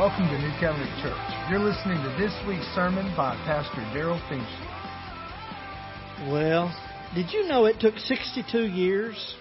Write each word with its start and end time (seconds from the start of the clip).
welcome 0.00 0.28
to 0.28 0.38
New 0.38 0.50
Covenant 0.58 0.90
Church. 1.02 1.50
You're 1.50 1.58
listening 1.58 2.02
to 2.02 2.08
this 2.18 2.32
week's 2.48 2.64
sermon 2.74 3.14
by 3.18 3.36
Pastor 3.44 3.82
Darrell 3.92 4.18
Feemster. 4.30 6.32
Well, 6.32 6.74
did 7.14 7.30
you 7.30 7.46
know 7.46 7.66
it 7.66 7.80
took 7.80 7.98
62 7.98 8.60
years 8.60 9.36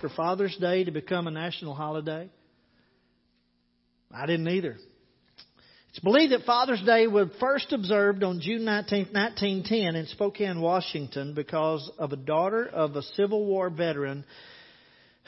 for 0.00 0.08
Father's 0.08 0.56
Day 0.56 0.84
to 0.84 0.90
become 0.90 1.26
a 1.26 1.30
national 1.30 1.74
holiday? 1.74 2.30
I 4.10 4.24
didn't 4.24 4.48
either. 4.48 4.78
It's 5.90 5.98
believed 5.98 6.32
that 6.32 6.46
Father's 6.46 6.80
Day 6.80 7.06
was 7.06 7.28
first 7.38 7.74
observed 7.74 8.24
on 8.24 8.40
June 8.40 8.64
19, 8.64 9.08
1910 9.12 9.96
in 9.96 10.06
Spokane, 10.06 10.62
Washington 10.62 11.34
because 11.34 11.92
of 11.98 12.12
a 12.12 12.16
daughter 12.16 12.66
of 12.66 12.96
a 12.96 13.02
Civil 13.02 13.44
War 13.44 13.68
veteran 13.68 14.24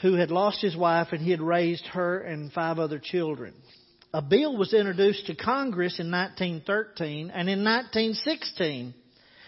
who 0.01 0.15
had 0.15 0.31
lost 0.31 0.63
his 0.63 0.75
wife 0.75 1.09
and 1.11 1.21
he 1.21 1.29
had 1.29 1.41
raised 1.41 1.85
her 1.93 2.21
and 2.21 2.51
five 2.51 2.79
other 2.79 2.97
children. 2.97 3.53
A 4.15 4.21
bill 4.21 4.55
was 4.55 4.73
introduced 4.73 5.25
to 5.25 5.35
Congress 5.35 5.99
in 5.99 6.11
1913 6.11 7.31
and 7.31 7.49
in 7.49 7.63
1916 7.63 8.93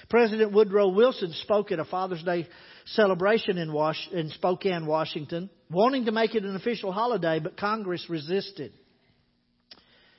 President 0.10 0.52
Woodrow 0.52 0.90
Wilson 0.90 1.34
spoke 1.34 1.72
at 1.72 1.80
a 1.80 1.86
Father's 1.86 2.24
Day 2.24 2.48
celebration 2.86 3.58
in, 3.58 3.72
Was- 3.72 4.10
in 4.12 4.30
Spokane, 4.30 4.86
Washington, 4.86 5.50
wanting 5.70 6.06
to 6.06 6.12
make 6.12 6.36
it 6.36 6.44
an 6.44 6.56
official 6.56 6.92
holiday, 6.92 7.40
but 7.40 7.58
Congress 7.58 8.08
resisted. 8.10 8.72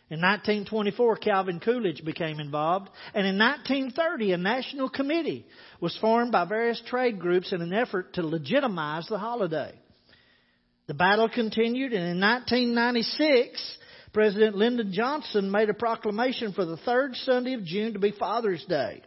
In 0.08 0.20
1924, 0.20 1.16
Calvin 1.16 1.60
Coolidge 1.60 2.04
became 2.04 2.38
involved, 2.38 2.88
and 3.14 3.26
in 3.26 3.38
1930, 3.38 4.32
a 4.32 4.36
national 4.36 4.88
committee 4.88 5.44
was 5.80 5.96
formed 5.98 6.30
by 6.30 6.44
various 6.44 6.80
trade 6.86 7.18
groups 7.18 7.52
in 7.52 7.60
an 7.60 7.72
effort 7.72 8.14
to 8.14 8.22
legitimize 8.22 9.06
the 9.08 9.18
holiday. 9.18 9.72
The 10.86 10.94
battle 10.94 11.28
continued, 11.28 11.92
and 11.92 12.08
in 12.08 12.20
1996, 12.20 13.78
President 14.16 14.56
Lyndon 14.56 14.92
Johnson 14.94 15.50
made 15.50 15.68
a 15.68 15.74
proclamation 15.74 16.54
for 16.54 16.64
the 16.64 16.78
third 16.78 17.14
Sunday 17.16 17.52
of 17.52 17.64
June 17.64 17.92
to 17.92 17.98
be 17.98 18.12
Father's 18.12 18.64
Day. 18.64 19.02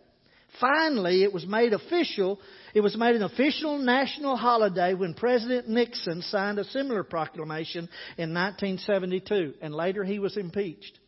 Finally, 0.61 1.23
it 1.23 1.33
was 1.33 1.47
made 1.47 1.73
official. 1.73 2.39
It 2.75 2.81
was 2.81 2.95
made 2.95 3.15
an 3.15 3.23
official 3.23 3.80
national 3.80 4.37
holiday 4.37 4.93
when 4.93 5.15
President 5.15 5.67
Nixon 5.67 6.21
signed 6.21 6.59
a 6.59 6.63
similar 6.63 7.03
proclamation 7.03 7.89
in 8.19 8.35
1972, 8.35 9.55
and 9.63 9.73
later 9.73 10.03
he 10.03 10.19
was 10.19 10.37
impeached. 10.37 10.99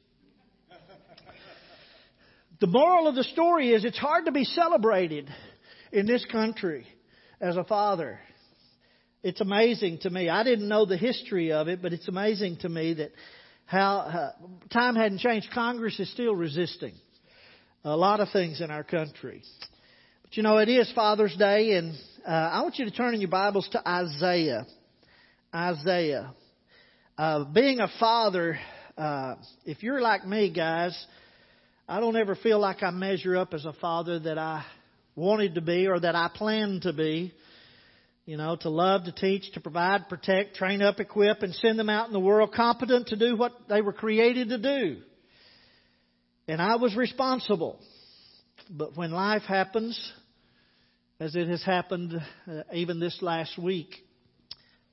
The 2.60 2.66
moral 2.66 3.08
of 3.08 3.14
the 3.14 3.24
story 3.24 3.72
is 3.72 3.86
it's 3.86 4.00
hard 4.00 4.26
to 4.26 4.32
be 4.32 4.46
celebrated 4.46 5.30
in 5.92 6.08
this 6.08 6.26
country 6.26 6.88
as 7.40 7.56
a 7.56 7.64
father. 7.64 8.20
It's 9.22 9.42
amazing 9.42 10.00
to 10.00 10.10
me. 10.10 10.28
I 10.28 10.44
didn't 10.44 10.68
know 10.68 10.88
the 10.88 10.98
history 10.98 11.52
of 11.52 11.68
it, 11.68 11.84
but 11.84 11.94
it's 11.94 12.08
amazing 12.08 12.58
to 12.62 12.70
me 12.70 12.96
that 12.96 13.12
how 13.72 14.00
uh, 14.00 14.32
time 14.74 14.98
hadn't 14.98 15.20
changed. 15.20 15.48
Congress 15.54 15.98
is 15.98 16.12
still 16.12 16.36
resisting 16.36 16.94
a 17.86 17.96
lot 17.96 18.20
of 18.20 18.28
things 18.34 18.60
in 18.60 18.70
our 18.70 18.84
country. 18.84 19.42
But 20.24 20.36
you 20.36 20.44
know, 20.44 20.58
it 20.58 20.68
is 20.68 20.92
Father's 20.94 21.34
Day, 21.38 21.78
and 21.78 21.96
uh, 22.28 22.32
I 22.32 22.62
want 22.64 22.78
you 22.80 22.84
to 22.84 22.92
turn 22.92 23.14
in 23.14 23.22
your 23.22 23.30
Bibles 23.30 23.70
to 23.72 23.90
Isaiah. 23.90 24.68
Isaiah. 25.56 26.34
Uh, 27.18 27.46
being 27.46 27.80
a 27.80 27.88
father, 27.98 28.60
uh, 28.98 29.36
if 29.64 29.84
you're 29.84 30.02
like 30.02 30.28
me, 30.28 30.52
guys, 30.54 31.06
I 31.88 32.02
don't 32.02 32.18
ever 32.18 32.36
feel 32.36 32.60
like 32.60 32.84
I 32.84 32.92
measure 32.92 33.38
up 33.38 33.54
as 33.54 33.64
a 33.64 33.74
father 33.74 34.20
that 34.20 34.38
I 34.38 34.66
wanted 35.16 35.56
to 35.56 35.62
be 35.62 35.88
or 35.88 35.98
that 35.98 36.16
I 36.16 36.30
planned 36.34 36.82
to 36.82 36.92
be. 36.92 37.34
You 38.32 38.38
know, 38.38 38.56
to 38.56 38.70
love, 38.70 39.04
to 39.04 39.12
teach, 39.12 39.52
to 39.56 39.60
provide, 39.60 40.08
protect, 40.08 40.56
train 40.56 40.82
up, 40.82 41.02
equip, 41.02 41.44
and 41.44 41.54
send 41.54 41.78
them 41.78 41.90
out 41.90 42.08
in 42.08 42.14
the 42.14 42.20
world 42.22 42.54
competent 42.54 43.08
to 43.08 43.18
do 43.18 43.36
what 43.36 43.52
they 43.68 43.82
were 43.82 43.92
created 43.92 44.48
to 44.48 44.58
do. 44.58 45.02
And 46.48 46.62
I 46.62 46.78
was 46.78 46.96
responsible. 46.96 47.78
But 48.70 48.96
when 48.96 49.12
life 49.12 49.42
happens, 49.42 50.14
as 51.20 51.36
it 51.36 51.50
has 51.50 51.62
happened 51.62 52.22
uh, 52.48 52.62
even 52.72 53.02
this 53.02 53.22
last 53.22 53.58
week, 53.58 53.96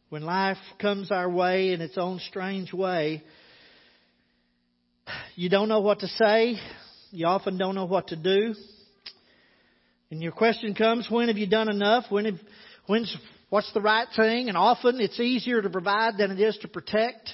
when 0.08 0.22
life 0.22 0.58
comes 0.80 1.12
our 1.12 1.30
way 1.30 1.70
in 1.70 1.80
its 1.80 1.96
own 1.96 2.18
strange 2.28 2.72
way, 2.72 3.22
you 5.36 5.48
don't 5.48 5.68
know 5.68 5.78
what 5.78 6.00
to 6.00 6.08
say. 6.08 6.56
You 7.12 7.26
often 7.26 7.56
don't 7.56 7.76
know 7.76 7.84
what 7.84 8.08
to 8.08 8.16
do. 8.16 8.56
And 10.10 10.20
your 10.20 10.32
question 10.32 10.74
comes, 10.74 11.06
when 11.08 11.28
have 11.28 11.38
you 11.38 11.46
done 11.46 11.70
enough? 11.70 12.06
When 12.08 12.24
have, 12.24 12.40
when's, 12.88 13.16
what's 13.50 13.72
the 13.72 13.80
right 13.80 14.08
thing? 14.16 14.48
And 14.48 14.56
often 14.56 15.00
it's 15.00 15.20
easier 15.20 15.62
to 15.62 15.70
provide 15.70 16.18
than 16.18 16.32
it 16.32 16.40
is 16.40 16.58
to 16.62 16.68
protect. 16.68 17.30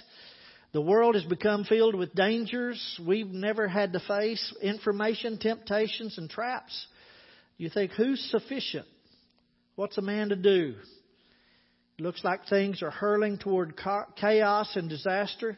The 0.73 0.83
world 0.83 1.15
has 1.15 1.25
become 1.25 1.65
filled 1.65 1.95
with 1.95 2.15
dangers 2.15 3.01
we've 3.07 3.29
never 3.31 3.67
had 3.69 3.95
to 3.95 4.01
face, 4.01 4.55
information, 4.61 5.39
temptations, 5.39 6.19
and 6.19 6.29
traps. 6.29 6.87
You 7.57 7.71
think, 7.71 7.93
who's 7.93 8.21
sufficient? 8.31 8.87
What's 9.77 9.97
a 9.97 10.03
man 10.03 10.29
to 10.29 10.37
do? 10.37 10.75
It 11.99 12.03
looks 12.03 12.25
like 12.25 12.49
things 12.49 12.83
are 12.83 12.91
hurling 12.91 13.39
toward 13.39 13.81
chaos 14.21 14.75
and 14.75 14.89
disaster. 14.89 15.57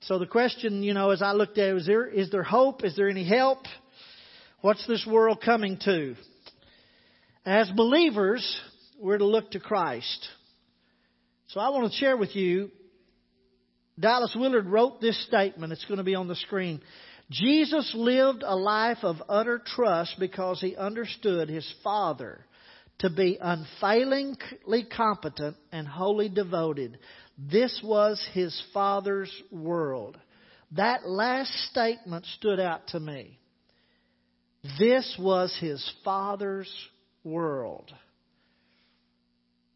So 0.00 0.18
the 0.18 0.26
question, 0.26 0.82
you 0.82 0.94
know, 0.94 1.10
as 1.10 1.20
I 1.20 1.32
looked 1.32 1.58
at 1.58 1.68
it, 1.68 1.76
is 1.76 1.86
there, 1.86 2.06
is 2.06 2.30
there 2.30 2.42
hope? 2.42 2.84
Is 2.84 2.96
there 2.96 3.10
any 3.10 3.28
help? 3.28 3.58
What's 4.62 4.86
this 4.86 5.06
world 5.06 5.42
coming 5.44 5.78
to? 5.84 6.14
As 7.44 7.70
believers, 7.70 8.60
we're 8.98 9.18
to 9.18 9.26
look 9.26 9.52
to 9.52 9.60
Christ. 9.60 10.28
So 11.48 11.60
I 11.60 11.70
want 11.70 11.90
to 11.90 11.98
share 11.98 12.16
with 12.16 12.34
you 12.36 12.70
Dallas 13.98 14.34
Willard 14.38 14.66
wrote 14.66 15.00
this 15.00 15.20
statement. 15.26 15.72
It's 15.72 15.84
going 15.86 15.98
to 15.98 16.04
be 16.04 16.14
on 16.14 16.28
the 16.28 16.36
screen. 16.36 16.80
Jesus 17.30 17.92
lived 17.94 18.42
a 18.42 18.56
life 18.56 18.98
of 19.02 19.16
utter 19.28 19.60
trust 19.64 20.16
because 20.18 20.60
he 20.60 20.76
understood 20.76 21.48
his 21.48 21.70
Father 21.82 22.44
to 23.00 23.10
be 23.10 23.38
unfailingly 23.40 24.84
competent 24.94 25.56
and 25.72 25.86
wholly 25.86 26.28
devoted. 26.28 26.98
This 27.36 27.80
was 27.84 28.24
his 28.32 28.60
Father's 28.72 29.32
world. 29.50 30.16
That 30.72 31.08
last 31.08 31.52
statement 31.70 32.24
stood 32.36 32.60
out 32.60 32.88
to 32.88 33.00
me. 33.00 33.38
This 34.78 35.16
was 35.18 35.56
his 35.60 35.84
Father's 36.04 36.70
world. 37.24 37.92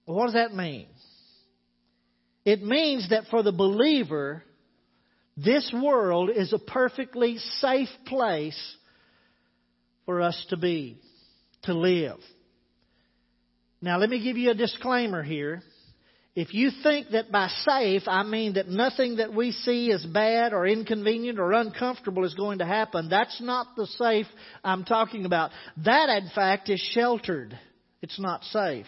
What 0.04 0.26
does 0.26 0.34
that 0.34 0.54
mean? 0.54 0.86
It 2.44 2.62
means 2.62 3.10
that 3.10 3.24
for 3.30 3.42
the 3.42 3.52
believer, 3.52 4.42
this 5.36 5.72
world 5.72 6.30
is 6.30 6.52
a 6.52 6.58
perfectly 6.58 7.38
safe 7.58 7.88
place 8.06 8.76
for 10.04 10.20
us 10.20 10.44
to 10.50 10.56
be, 10.56 10.98
to 11.62 11.74
live. 11.74 12.18
Now, 13.80 13.98
let 13.98 14.10
me 14.10 14.22
give 14.22 14.36
you 14.36 14.50
a 14.50 14.54
disclaimer 14.54 15.22
here. 15.22 15.62
If 16.34 16.54
you 16.54 16.70
think 16.82 17.10
that 17.10 17.30
by 17.30 17.48
safe, 17.48 18.02
I 18.06 18.22
mean 18.22 18.54
that 18.54 18.68
nothing 18.68 19.16
that 19.16 19.34
we 19.34 19.52
see 19.52 19.90
is 19.90 20.04
bad 20.04 20.54
or 20.54 20.66
inconvenient 20.66 21.38
or 21.38 21.52
uncomfortable 21.52 22.24
is 22.24 22.34
going 22.34 22.58
to 22.58 22.66
happen, 22.66 23.08
that's 23.10 23.40
not 23.40 23.76
the 23.76 23.86
safe 23.86 24.26
I'm 24.64 24.84
talking 24.84 25.26
about. 25.26 25.50
That, 25.84 26.08
in 26.08 26.30
fact, 26.34 26.70
is 26.70 26.80
sheltered. 26.80 27.58
It's 28.00 28.18
not 28.18 28.44
safe. 28.44 28.86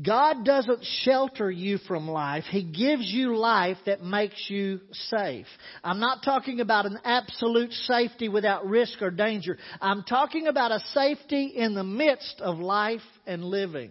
God 0.00 0.44
doesn't 0.44 0.84
shelter 1.02 1.50
you 1.50 1.78
from 1.78 2.08
life. 2.08 2.44
He 2.48 2.62
gives 2.62 3.10
you 3.10 3.36
life 3.36 3.78
that 3.86 4.02
makes 4.02 4.48
you 4.48 4.80
safe. 4.92 5.46
I'm 5.82 5.98
not 5.98 6.22
talking 6.22 6.60
about 6.60 6.86
an 6.86 7.00
absolute 7.04 7.72
safety 7.72 8.28
without 8.28 8.66
risk 8.66 9.02
or 9.02 9.10
danger. 9.10 9.58
I'm 9.80 10.04
talking 10.04 10.46
about 10.46 10.70
a 10.70 10.80
safety 10.92 11.46
in 11.46 11.74
the 11.74 11.82
midst 11.82 12.40
of 12.40 12.58
life 12.58 13.00
and 13.26 13.44
living. 13.44 13.90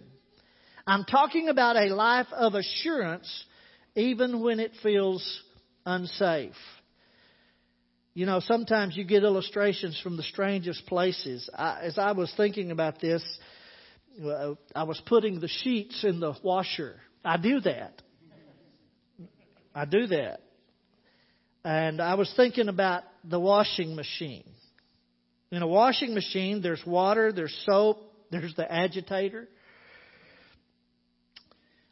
I'm 0.86 1.04
talking 1.04 1.50
about 1.50 1.76
a 1.76 1.94
life 1.94 2.28
of 2.32 2.54
assurance 2.54 3.44
even 3.94 4.40
when 4.42 4.60
it 4.60 4.72
feels 4.82 5.42
unsafe. 5.84 6.54
You 8.14 8.24
know, 8.24 8.40
sometimes 8.40 8.96
you 8.96 9.04
get 9.04 9.22
illustrations 9.22 10.00
from 10.02 10.16
the 10.16 10.22
strangest 10.22 10.86
places. 10.86 11.48
I, 11.54 11.80
as 11.82 11.98
I 11.98 12.12
was 12.12 12.32
thinking 12.36 12.70
about 12.70 13.00
this, 13.00 13.22
I 14.74 14.82
was 14.82 15.00
putting 15.06 15.40
the 15.40 15.48
sheets 15.48 16.04
in 16.04 16.20
the 16.20 16.34
washer. 16.42 16.96
I 17.24 17.36
do 17.36 17.60
that. 17.60 18.02
I 19.74 19.84
do 19.84 20.06
that. 20.08 20.40
And 21.64 22.00
I 22.00 22.14
was 22.14 22.32
thinking 22.36 22.68
about 22.68 23.02
the 23.24 23.38
washing 23.38 23.94
machine. 23.94 24.44
In 25.50 25.62
a 25.62 25.66
washing 25.66 26.14
machine, 26.14 26.62
there's 26.62 26.82
water, 26.86 27.32
there's 27.32 27.56
soap, 27.64 27.98
there's 28.30 28.54
the 28.56 28.70
agitator. 28.70 29.48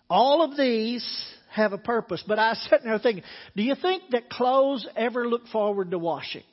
All 0.08 0.42
of 0.42 0.56
these 0.56 1.04
have 1.50 1.72
a 1.72 1.78
purpose. 1.78 2.22
But 2.26 2.38
I 2.38 2.50
was 2.50 2.66
sitting 2.70 2.86
there 2.86 2.98
thinking, 2.98 3.24
do 3.56 3.62
you 3.62 3.74
think 3.74 4.04
that 4.10 4.30
clothes 4.30 4.86
ever 4.96 5.28
look 5.28 5.46
forward 5.48 5.90
to 5.92 5.98
washing? 5.98 6.44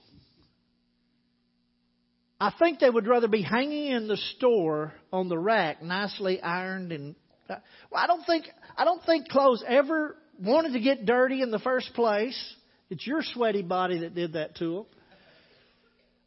I 2.44 2.52
think 2.60 2.80
they 2.80 2.90
would 2.90 3.08
rather 3.08 3.30
be 3.30 3.42
hanging 3.42 3.88
in 3.88 4.10
the 4.10 4.18
store 4.18 4.92
on 5.14 5.30
the 5.30 5.40
rack, 5.40 5.82
nicely 5.82 6.42
ironed 6.42 6.92
and 6.92 7.16
Well, 7.48 7.62
I 7.96 8.06
don't 8.06 8.26
think 8.26 8.50
I 8.78 8.84
don't 8.84 9.02
think 9.06 9.30
clothes 9.30 9.64
ever 9.66 10.18
wanted 10.38 10.74
to 10.74 10.82
get 10.82 11.06
dirty 11.06 11.42
in 11.42 11.52
the 11.52 11.60
first 11.60 11.94
place. 11.94 12.38
It's 12.90 13.08
your 13.08 13.22
sweaty 13.24 13.62
body 13.62 14.00
that 14.00 14.14
did 14.14 14.34
that 14.34 14.58
to 14.58 14.74
them. 14.74 14.86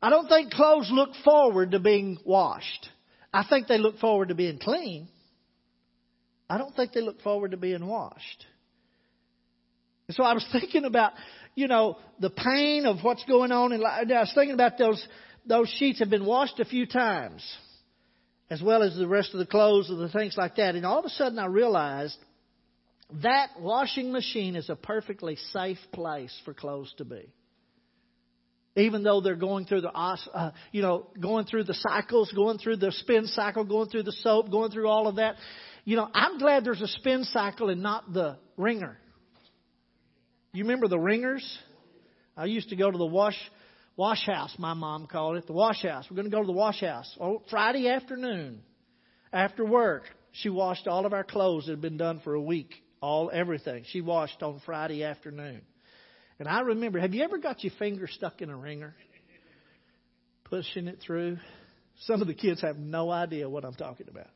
I 0.01 0.09
don't 0.09 0.27
think 0.27 0.53
clothes 0.53 0.89
look 0.91 1.11
forward 1.23 1.73
to 1.73 1.81
being 1.81 2.17
washed. 2.25 2.89
I 3.31 3.45
think 3.47 3.67
they 3.67 3.77
look 3.77 3.99
forward 3.99 4.29
to 4.29 4.35
being 4.35 4.59
clean. 4.59 5.09
I 6.49 6.57
don't 6.57 6.75
think 6.75 6.95
they 6.95 7.03
look 7.03 7.21
forward 7.21 7.51
to 7.51 7.59
being 7.59 7.87
washed. 7.87 8.47
And 10.09 10.15
so 10.15 10.23
I 10.23 10.33
was 10.33 10.49
thinking 10.51 10.87
about, 10.87 11.13
you 11.55 11.69
know, 11.69 11.99
the 12.21 12.31
pain 12.31 12.87
of 12.87 13.01
what's 13.03 13.25
going 13.25 13.53
on 13.53 13.73
in 13.73 13.83
life. 13.83 14.07
I 14.11 14.21
was 14.21 14.33
thinking 14.35 14.55
about 14.55 14.79
those 14.79 15.07
those 15.47 15.69
sheets 15.79 16.01
have 16.01 16.11
been 16.11 16.25
washed 16.25 16.61
a 16.61 16.65
few 16.65 16.87
times, 16.87 17.43
as 18.51 18.63
well 18.63 18.83
as 18.83 18.97
the 18.97 19.09
rest 19.09 19.33
of 19.33 19.39
the 19.39 19.47
clothes 19.47 19.91
and 19.91 20.01
the 20.01 20.09
things 20.09 20.35
like 20.37 20.57
that. 20.57 20.75
And 20.75 20.85
all 20.85 20.99
of 20.99 21.05
a 21.05 21.11
sudden 21.11 21.39
I 21.39 21.47
realized 21.47 22.17
that 23.23 23.51
washing 23.61 24.13
machine 24.13 24.57
is 24.57 24.69
a 24.69 24.77
perfectly 24.77 25.37
safe 25.53 25.79
place 25.93 26.37
for 26.45 26.53
clothes 26.53 26.93
to 26.99 27.05
be. 27.05 27.33
Even 28.75 29.03
though 29.03 29.21
they're 29.23 29.37
going 29.37 29.65
through 29.65 29.81
the, 29.83 29.91
uh, 29.91 30.51
you 30.71 30.83
know, 30.83 31.07
going 31.19 31.47
through 31.47 31.65
the 31.65 31.75
cycles, 31.75 32.31
going 32.33 32.59
through 32.59 32.77
the 32.77 32.93
spin 32.93 33.27
cycle, 33.27 33.65
going 33.65 33.89
through 33.89 34.03
the 34.03 34.13
soap, 34.13 34.51
going 34.51 34.71
through 34.71 34.89
all 34.89 35.07
of 35.07 35.17
that. 35.17 35.37
You 35.85 35.97
know, 35.97 36.09
I'm 36.13 36.39
glad 36.39 36.65
there's 36.65 36.83
a 36.83 36.89
spin 36.89 37.25
cycle 37.25 37.71
and 37.71 37.83
not 37.83 38.13
the 38.13 38.37
wringer. 38.59 38.99
You 40.53 40.65
remember 40.65 40.89
the 40.89 40.99
wringers? 40.99 41.59
I 42.37 42.47
used 42.47 42.69
to 42.69 42.77
go 42.77 42.91
to 42.91 42.99
the 42.99 43.07
wash 43.07 43.39
wash 43.97 44.27
house, 44.27 44.55
my 44.59 44.75
mom 44.75 45.07
called 45.07 45.37
it, 45.37 45.47
the 45.47 45.53
wash 45.53 45.83
house. 45.83 46.07
We're 46.11 46.17
going 46.17 46.31
to 46.31 46.35
go 46.35 46.41
to 46.41 46.47
the 46.47 46.53
wash 46.53 46.81
house. 46.81 47.17
Oh, 47.21 47.43
Friday 47.51 47.89
afternoon, 47.89 48.61
after 49.33 49.65
work, 49.65 50.05
she 50.33 50.49
washed 50.49 50.87
all 50.87 51.07
of 51.07 51.13
our 51.13 51.25
clothes 51.25 51.67
that 51.67 51.73
had 51.73 51.81
been 51.81 51.97
done 51.97 52.21
for 52.23 52.35
a 52.35 52.43
week 52.43 52.75
all 53.01 53.31
everything. 53.33 53.85
She 53.91 54.01
washed 54.01 54.43
on 54.43 54.61
Friday 54.65 55.05
afternoon. 55.05 55.63
And 56.39 56.49
I 56.49 56.61
remember, 56.61 56.99
have 56.99 57.15
you 57.15 57.23
ever 57.23 57.39
got 57.39 57.63
your 57.65 57.73
finger 57.79 58.07
stuck 58.07 58.43
in 58.43 58.51
a 58.51 58.57
wringer? 58.57 58.95
Pushing 60.45 60.87
it 60.87 60.99
through? 61.05 61.39
Some 62.01 62.21
of 62.21 62.27
the 62.27 62.35
kids 62.35 62.61
have 62.63 62.77
no 62.77 63.11
idea 63.11 63.49
what 63.49 63.65
I'm 63.65 63.75
talking 63.75 64.09
about. 64.09 64.29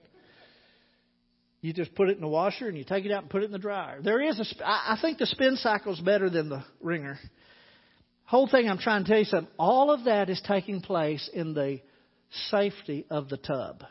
You 1.61 1.75
just 1.75 1.95
put 1.95 2.09
it 2.09 2.15
in 2.17 2.23
the 2.23 2.29
washer 2.29 2.69
and 2.69 2.79
you 2.79 2.85
take 2.85 3.05
it 3.05 3.13
out 3.13 3.23
and 3.23 3.31
put 3.31 3.43
it 3.43 3.47
in 3.47 3.53
the 3.53 3.59
dryer. 3.59 4.01
There 4.01 4.21
is 4.23 4.41
a, 4.41 4.67
I 4.67 4.97
think 5.01 5.19
the 5.19 5.27
spin 5.27 5.57
cycle 5.57 5.93
is 5.93 6.01
better 6.01 6.31
than 6.31 6.49
the 6.49 6.65
wringer. 6.81 7.19
Whole 8.31 8.47
thing 8.47 8.69
I'm 8.69 8.79
trying 8.79 9.03
to 9.03 9.11
tell 9.11 9.19
you 9.19 9.25
something. 9.25 9.53
All 9.59 9.91
of 9.91 10.05
that 10.05 10.31
is 10.31 10.41
taking 10.47 10.83
place 10.83 11.29
in 11.35 11.53
the 11.53 11.81
safety 12.49 13.05
of 13.11 13.29
the 13.29 13.37
tub. 13.37 13.83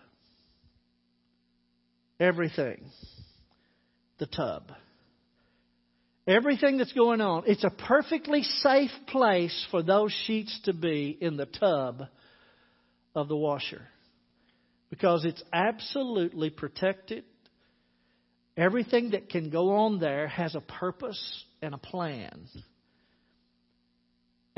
Everything 2.21 2.85
the 4.17 4.27
tub. 4.27 4.71
Everything 6.25 6.77
that's 6.77 6.93
going 6.93 7.19
on, 7.19 7.43
it's 7.47 7.65
a 7.65 7.69
perfectly 7.69 8.43
safe 8.43 8.91
place 9.07 9.67
for 9.71 9.83
those 9.83 10.13
sheets 10.25 10.57
to 10.65 10.73
be 10.73 11.17
in 11.19 11.35
the 11.35 11.45
tub 11.45 12.03
of 13.13 13.27
the 13.27 13.35
washer 13.35 13.81
because 14.89 15.25
it's 15.25 15.43
absolutely 15.51 16.49
protected. 16.49 17.25
Everything 18.55 19.11
that 19.11 19.27
can 19.29 19.49
go 19.49 19.75
on 19.75 19.99
there 19.99 20.27
has 20.27 20.55
a 20.55 20.61
purpose 20.61 21.43
and 21.61 21.73
a 21.73 21.77
plan. 21.77 22.47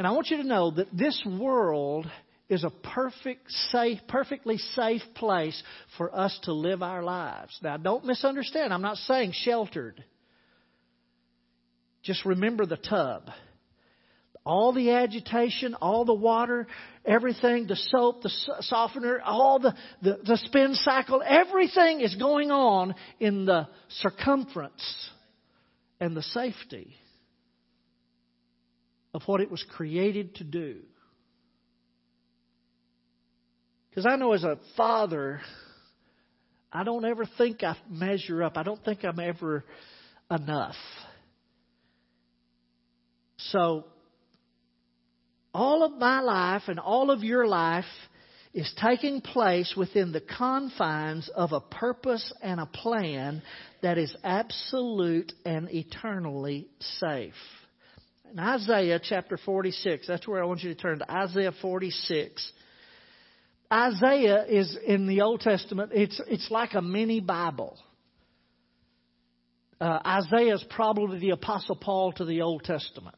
And 0.01 0.07
I 0.07 0.13
want 0.13 0.31
you 0.31 0.38
to 0.38 0.44
know 0.44 0.71
that 0.71 0.88
this 0.92 1.24
world 1.27 2.09
is 2.50 2.63
a 2.63 2.71
perfect, 2.71 3.51
safe, 3.69 4.00
perfectly 4.07 4.57
safe 4.57 5.03
place 5.13 5.62
for 5.95 6.12
us 6.18 6.39
to 6.45 6.53
live 6.53 6.81
our 6.81 7.03
lives. 7.03 7.56
Now, 7.62 7.77
don't 7.77 8.03
misunderstand. 8.03 8.74
I'm 8.74 8.81
not 8.81 8.98
saying 8.98 9.33
sheltered. 9.33 10.03
Just 12.01 12.25
remember 12.25 12.65
the 12.65 12.77
tub. 12.77 13.30
All 14.44 14.74
the 14.74 14.89
agitation, 14.89 15.75
all 15.75 16.03
the 16.03 16.15
water, 16.15 16.65
everything, 17.06 17.68
the 17.68 17.75
soap, 17.75 18.24
the 18.24 18.31
softener, 18.62 19.21
all 19.24 19.59
the, 19.59 19.75
the, 20.01 20.18
the 20.25 20.38
spin 20.38 20.74
cycle, 20.74 21.21
everything 21.24 22.01
is 22.01 22.15
going 22.15 22.50
on 22.50 22.95
in 23.19 23.45
the 23.45 23.68
circumference 24.00 25.12
and 26.00 26.18
the 26.18 26.24
safety 26.24 26.95
of 29.13 29.23
what 29.25 29.41
it 29.41 29.51
was 29.51 29.63
created 29.75 30.35
to 30.35 30.43
do. 30.43 30.77
Because 33.89 34.05
I 34.05 34.15
know 34.15 34.33
as 34.33 34.43
a 34.43 34.57
father, 34.77 35.41
I 36.71 36.83
don't 36.83 37.03
ever 37.03 37.25
think 37.37 37.63
I 37.63 37.75
measure 37.89 38.41
up. 38.41 38.57
I 38.57 38.63
don't 38.63 38.83
think 38.83 39.03
I'm 39.03 39.19
ever 39.19 39.65
enough. 40.29 40.75
So, 43.37 43.85
all 45.53 45.83
of 45.83 45.93
my 45.99 46.21
life 46.21 46.63
and 46.67 46.79
all 46.79 47.11
of 47.11 47.23
your 47.23 47.45
life 47.45 47.83
is 48.53 48.71
taking 48.81 49.19
place 49.19 49.73
within 49.75 50.13
the 50.13 50.21
confines 50.21 51.29
of 51.35 51.51
a 51.51 51.59
purpose 51.59 52.33
and 52.41 52.61
a 52.61 52.65
plan 52.65 53.41
that 53.81 53.97
is 53.97 54.15
absolute 54.23 55.33
and 55.45 55.69
eternally 55.69 56.67
safe. 56.99 57.33
In 58.31 58.39
Isaiah 58.39 58.99
chapter 59.03 59.37
46, 59.37 60.07
that's 60.07 60.25
where 60.25 60.41
I 60.41 60.45
want 60.45 60.63
you 60.63 60.73
to 60.73 60.79
turn 60.79 60.99
to 60.99 61.11
Isaiah 61.11 61.51
46. 61.61 62.51
Isaiah 63.71 64.45
is 64.45 64.77
in 64.87 65.05
the 65.05 65.21
Old 65.21 65.41
Testament, 65.41 65.91
it's, 65.93 66.19
it's 66.29 66.49
like 66.49 66.73
a 66.73 66.81
mini 66.81 67.19
Bible. 67.19 67.77
Uh, 69.81 69.99
Isaiah 70.05 70.55
is 70.55 70.63
probably 70.69 71.19
the 71.19 71.31
Apostle 71.31 71.75
Paul 71.75 72.13
to 72.13 72.25
the 72.25 72.41
Old 72.41 72.63
Testament. 72.63 73.15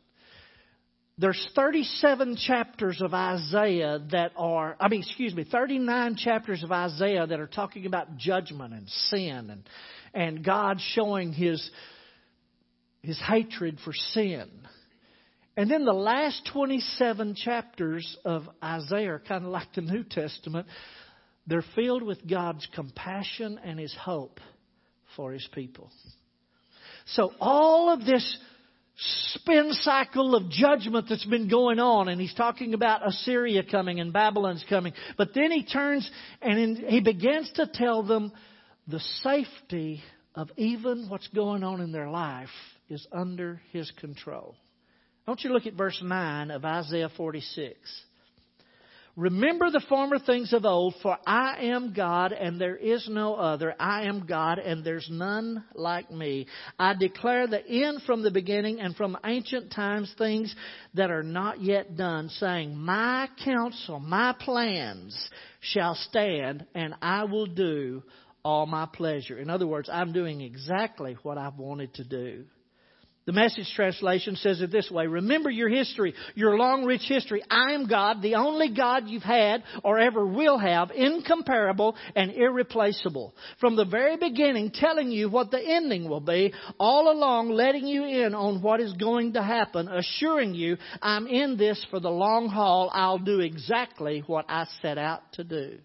There's 1.20 1.48
37 1.56 2.38
chapters 2.48 3.00
of 3.00 3.14
Isaiah 3.14 4.00
that 4.12 4.32
are, 4.36 4.76
I 4.80 4.88
mean, 4.88 5.02
excuse 5.02 5.36
me, 5.36 5.44
39 5.44 6.16
chapters 6.16 6.64
of 6.64 6.72
Isaiah 6.72 7.28
that 7.28 7.40
are 7.40 7.46
talking 7.46 7.86
about 7.86 8.18
judgment 8.18 8.74
and 8.74 8.90
sin 8.90 9.52
and, 9.52 9.64
and 10.16 10.44
God 10.44 10.80
showing 10.82 11.34
his, 11.34 11.70
his 13.04 13.20
hatred 13.20 13.78
for 13.86 13.94
sin. 13.94 14.50
And 15.56 15.70
then 15.70 15.86
the 15.86 15.94
last 15.94 16.50
27 16.52 17.36
chapters 17.36 18.18
of 18.26 18.44
Isaiah 18.64 19.14
are 19.14 19.20
kind 19.20 19.46
of 19.46 19.52
like 19.52 19.74
the 19.76 19.82
New 19.82 20.04
Testament. 20.04 20.68
They're 21.46 21.66
filled 21.76 22.04
with 22.04 22.28
God's 22.28 22.68
compassion 22.74 23.60
and 23.64 23.80
His 23.80 23.96
hope 23.96 24.40
for 25.16 25.32
His 25.32 25.48
people. 25.54 25.92
So 27.06 27.32
all 27.40 27.92
of 27.92 28.06
this 28.06 28.38
spin 28.96 29.74
cycle 29.74 30.36
of 30.36 30.50
judgment 30.50 31.08
that's 31.10 31.26
been 31.26 31.50
going 31.50 31.80
on, 31.80 32.08
and 32.08 32.22
he's 32.22 32.34
talking 32.34 32.74
about 32.74 33.08
Assyria 33.08 33.64
coming 33.64 34.00
and 34.00 34.14
Babylon's 34.14 34.64
coming. 34.70 34.94
But 35.18 35.34
then 35.34 35.52
he 35.52 35.66
turns 35.66 36.10
and 36.42 36.60
in, 36.60 36.76
he 36.88 37.02
begins 37.02 37.52
to 37.56 37.68
tell 37.72 38.04
them 38.04 38.32
the 38.88 39.00
safety 39.22 40.04
of 40.36 40.50
even 40.58 41.08
what's 41.10 41.28
going 41.30 41.64
on 41.64 41.82
in 41.82 41.92
their 41.92 42.10
life 42.10 42.50
is 42.90 43.06
under 43.12 43.62
his 43.72 43.92
control. 44.00 44.56
Want 45.26 45.42
you 45.44 45.54
look 45.54 45.66
at 45.66 45.74
verse 45.74 46.00
9 46.04 46.52
of 46.52 46.66
Isaiah 46.66 47.10
46. 47.16 47.78
Remember 49.16 49.70
the 49.70 49.84
former 49.88 50.20
things 50.20 50.52
of 50.54 50.66
old, 50.66 50.96
for 51.02 51.18
I 51.26 51.68
am 51.68 51.94
God 51.94 52.34
and 52.34 52.60
there 52.60 52.76
is 52.76 53.08
no 53.08 53.36
other. 53.36 53.74
I 53.80 54.08
am 54.08 54.26
God 54.26 54.58
and 54.60 54.84
there's 54.84 55.08
none 55.10 55.64
like 55.76 56.12
me. 56.12 56.48
I 56.78 56.96
declare 56.96 57.48
the 57.48 57.66
end 57.66 58.02
from 58.06 58.24
the 58.24 58.32
beginning 58.32 58.82
and 58.82 58.96
from 58.96 59.18
ancient 59.24 59.72
times 59.72 60.14
things 60.18 60.54
that 60.96 61.12
are 61.12 61.24
not 61.24 61.62
yet 61.62 61.96
done, 61.96 62.28
saying, 62.28 62.76
My 62.76 63.30
counsel, 63.46 64.00
my 64.00 64.36
plans 64.38 65.16
shall 65.62 65.96
stand 65.96 66.66
and 66.74 66.96
I 67.02 67.26
will 67.26 67.46
do 67.46 68.04
all 68.44 68.66
my 68.66 68.88
pleasure. 68.92 69.38
In 69.38 69.50
other 69.50 69.68
words, 69.68 69.90
I'm 69.94 70.12
doing 70.12 70.42
exactly 70.42 71.18
what 71.24 71.38
I've 71.38 71.60
wanted 71.60 71.94
to 71.94 72.04
do. 72.04 72.46
The 73.26 73.32
message 73.32 73.72
translation 73.74 74.36
says 74.36 74.60
it 74.60 74.70
this 74.70 74.92
way 74.92 75.08
Remember 75.08 75.50
your 75.50 75.70
history, 75.70 76.14
your 76.36 76.58
long, 76.58 76.84
rich 76.84 77.04
history. 77.08 77.42
I 77.50 77.72
am 77.72 77.88
God, 77.88 78.22
the 78.22 78.36
only 78.36 78.70
God 78.70 79.08
you've 79.08 79.24
had 79.24 79.64
or 79.82 79.98
ever 79.98 80.26
will 80.26 80.58
have, 80.58 80.92
incomparable 80.92 81.96
and 82.18 82.32
irreplaceable. 82.32 83.34
From 83.62 83.78
the 83.78 83.86
very 83.86 84.18
beginning, 84.18 84.72
telling 84.72 85.10
you 85.10 85.30
what 85.30 85.52
the 85.52 85.62
ending 85.62 86.10
will 86.10 86.20
be, 86.20 86.54
all 86.78 87.10
along 87.10 87.52
letting 87.52 87.88
you 87.88 88.04
in 88.04 88.36
on 88.36 88.62
what 88.62 88.82
is 88.82 88.92
going 88.94 89.34
to 89.34 89.42
happen, 89.42 89.88
assuring 89.88 90.54
you 90.54 90.76
I'm 91.02 91.26
in 91.28 91.56
this 91.56 91.86
for 91.90 92.02
the 92.02 92.12
long 92.12 92.50
haul. 92.50 92.92
I'll 92.94 93.20
do 93.20 93.40
exactly 93.40 94.22
what 94.28 94.46
I 94.50 94.68
set 94.82 94.98
out 94.98 95.22
to 95.34 95.46
do. 95.46 95.78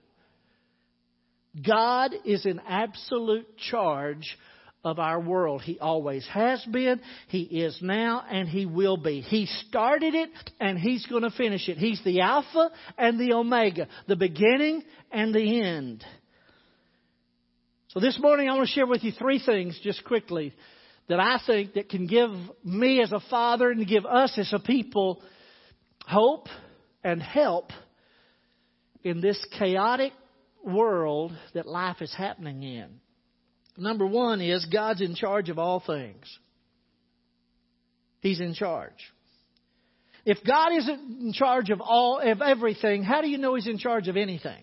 God 1.67 2.15
is 2.25 2.47
in 2.47 2.61
absolute 2.69 3.57
charge 3.59 4.37
of 4.85 4.99
our 4.99 5.21
world. 5.21 5.63
He 5.63 5.79
always 5.79 6.27
has 6.29 6.65
been, 6.71 7.01
He 7.29 7.43
is 7.43 7.79
now, 7.83 8.25
and 8.31 8.49
He 8.49 8.67
will 8.67 8.97
be. 8.97 9.21
He 9.21 9.47
started 9.69 10.15
it, 10.15 10.31
and 10.61 10.79
He's 10.79 11.05
going 11.07 11.23
to 11.23 11.31
finish 11.31 11.69
it. 11.69 11.79
He's 11.79 12.03
the 12.05 12.21
Alpha 12.21 12.71
and 12.97 13.19
the 13.19 13.35
Omega, 13.35 13.89
the 14.07 14.17
beginning 14.17 14.83
and 15.11 15.35
the 15.35 15.61
end. 15.63 16.05
So 17.89 18.01
this 18.01 18.19
morning 18.21 18.49
I 18.49 18.55
want 18.55 18.69
to 18.69 18.75
share 18.75 18.87
with 18.87 19.03
you 19.03 19.13
three 19.13 19.43
things 19.45 19.79
just 19.83 20.05
quickly 20.05 20.53
that 21.09 21.19
I 21.19 21.41
think 21.47 21.75
that 21.75 21.89
can 21.89 22.07
give 22.07 22.31
me 22.63 23.01
as 23.01 23.13
a 23.13 23.21
father 23.31 23.71
and 23.71 23.87
give 23.87 24.05
us 24.05 24.37
as 24.39 24.53
a 24.53 24.59
people 24.59 25.23
hope 26.07 26.49
and 27.03 27.23
help 27.23 27.71
in 29.03 29.21
this 29.21 29.43
chaotic 29.59 30.13
world 30.63 31.33
that 31.55 31.67
life 31.67 32.03
is 32.03 32.15
happening 32.15 32.63
in. 32.63 33.01
Number 33.79 34.07
one 34.07 34.41
is 34.41 34.67
God's 34.67 35.01
in 35.01 35.15
charge 35.15 35.51
of 35.51 35.59
all 35.59 35.81
things. 35.81 36.27
He's 38.21 38.41
in 38.41 38.55
charge. 38.55 39.13
If 40.25 40.39
God 40.45 40.73
isn't 40.77 41.21
in 41.21 41.33
charge 41.33 41.71
of 41.71 41.81
all 41.81 42.21
of 42.21 42.43
everything, 42.43 43.05
how 43.05 43.23
do 43.23 43.29
you 43.29 43.39
know 43.39 43.55
He's 43.55 43.69
in 43.69 43.79
charge 43.79 44.09
of 44.09 44.17
anything? 44.17 44.63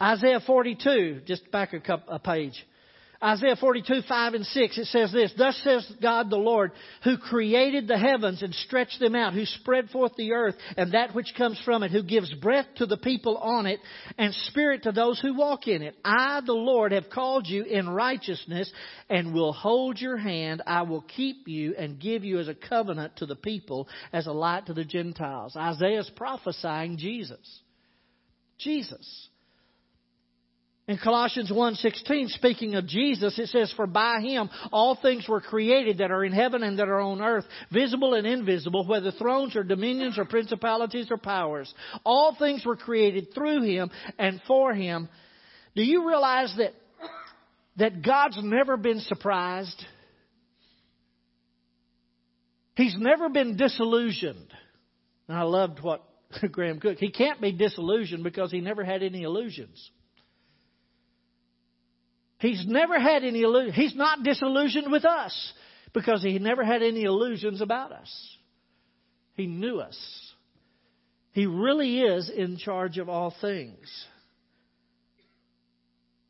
Isaiah 0.00 0.40
42, 0.46 1.22
just 1.26 1.50
back 1.50 1.72
a, 1.72 1.80
couple, 1.80 2.14
a 2.14 2.20
page. 2.20 2.64
Isaiah 3.20 3.56
42, 3.56 4.02
5 4.08 4.34
and 4.34 4.46
6, 4.46 4.78
it 4.78 4.84
says 4.86 5.10
this, 5.10 5.32
Thus 5.36 5.60
says 5.64 5.84
God 6.00 6.30
the 6.30 6.36
Lord, 6.36 6.70
who 7.02 7.18
created 7.18 7.88
the 7.88 7.98
heavens 7.98 8.42
and 8.42 8.54
stretched 8.54 9.00
them 9.00 9.16
out, 9.16 9.34
who 9.34 9.44
spread 9.44 9.90
forth 9.90 10.12
the 10.16 10.34
earth 10.34 10.54
and 10.76 10.94
that 10.94 11.16
which 11.16 11.34
comes 11.36 11.60
from 11.64 11.82
it, 11.82 11.90
who 11.90 12.04
gives 12.04 12.32
breath 12.34 12.66
to 12.76 12.86
the 12.86 12.96
people 12.96 13.36
on 13.38 13.66
it 13.66 13.80
and 14.18 14.32
spirit 14.32 14.84
to 14.84 14.92
those 14.92 15.18
who 15.18 15.34
walk 15.34 15.66
in 15.66 15.82
it. 15.82 15.96
I, 16.04 16.42
the 16.46 16.52
Lord, 16.52 16.92
have 16.92 17.10
called 17.10 17.48
you 17.48 17.64
in 17.64 17.88
righteousness 17.88 18.72
and 19.10 19.34
will 19.34 19.52
hold 19.52 20.00
your 20.00 20.16
hand. 20.16 20.62
I 20.64 20.82
will 20.82 21.02
keep 21.02 21.48
you 21.48 21.74
and 21.76 21.98
give 21.98 22.22
you 22.22 22.38
as 22.38 22.46
a 22.46 22.54
covenant 22.54 23.16
to 23.16 23.26
the 23.26 23.34
people, 23.34 23.88
as 24.12 24.28
a 24.28 24.32
light 24.32 24.66
to 24.66 24.74
the 24.74 24.84
Gentiles. 24.84 25.56
Isaiah 25.56 26.00
is 26.00 26.10
prophesying 26.14 26.98
Jesus. 26.98 27.62
Jesus. 28.58 29.28
In 30.88 30.96
Colossians 30.96 31.50
1:16 31.50 32.30
speaking 32.30 32.74
of 32.74 32.86
Jesus 32.86 33.38
it 33.38 33.48
says 33.48 33.70
for 33.76 33.86
by 33.86 34.20
him 34.22 34.48
all 34.72 34.94
things 34.94 35.28
were 35.28 35.42
created 35.42 35.98
that 35.98 36.10
are 36.10 36.24
in 36.24 36.32
heaven 36.32 36.62
and 36.62 36.78
that 36.78 36.88
are 36.88 37.00
on 37.00 37.20
earth 37.20 37.44
visible 37.70 38.14
and 38.14 38.26
invisible 38.26 38.86
whether 38.86 39.10
thrones 39.10 39.54
or 39.54 39.62
dominions 39.62 40.18
or 40.18 40.24
principalities 40.24 41.08
or 41.10 41.18
powers. 41.18 41.72
All 42.04 42.34
things 42.34 42.64
were 42.64 42.74
created 42.74 43.34
through 43.34 43.64
him 43.64 43.90
and 44.18 44.40
for 44.46 44.72
him. 44.72 45.10
Do 45.76 45.82
you 45.82 46.08
realize 46.08 46.54
that 46.56 46.72
that 47.76 48.02
God's 48.02 48.38
never 48.42 48.78
been 48.78 49.00
surprised? 49.00 49.84
He's 52.76 52.96
never 52.98 53.28
been 53.28 53.58
disillusioned. 53.58 54.54
And 55.28 55.36
I 55.36 55.42
loved 55.42 55.80
what 55.82 56.02
Graham 56.50 56.80
Cooke 56.80 56.96
he 56.96 57.10
can't 57.10 57.42
be 57.42 57.52
disillusioned 57.52 58.24
because 58.24 58.50
he 58.50 58.62
never 58.62 58.84
had 58.84 59.02
any 59.02 59.24
illusions 59.24 59.90
He's 62.38 62.64
never 62.66 62.98
had 62.98 63.24
any 63.24 63.42
illusion. 63.42 63.72
He's 63.72 63.96
not 63.96 64.22
disillusioned 64.22 64.92
with 64.92 65.04
us 65.04 65.52
because 65.92 66.22
he 66.22 66.38
never 66.38 66.64
had 66.64 66.82
any 66.82 67.02
illusions 67.02 67.60
about 67.60 67.92
us. 67.92 68.36
He 69.34 69.46
knew 69.46 69.78
us. 69.78 69.98
He 71.32 71.46
really 71.46 72.00
is 72.00 72.30
in 72.30 72.56
charge 72.56 72.98
of 72.98 73.08
all 73.08 73.34
things. 73.40 73.88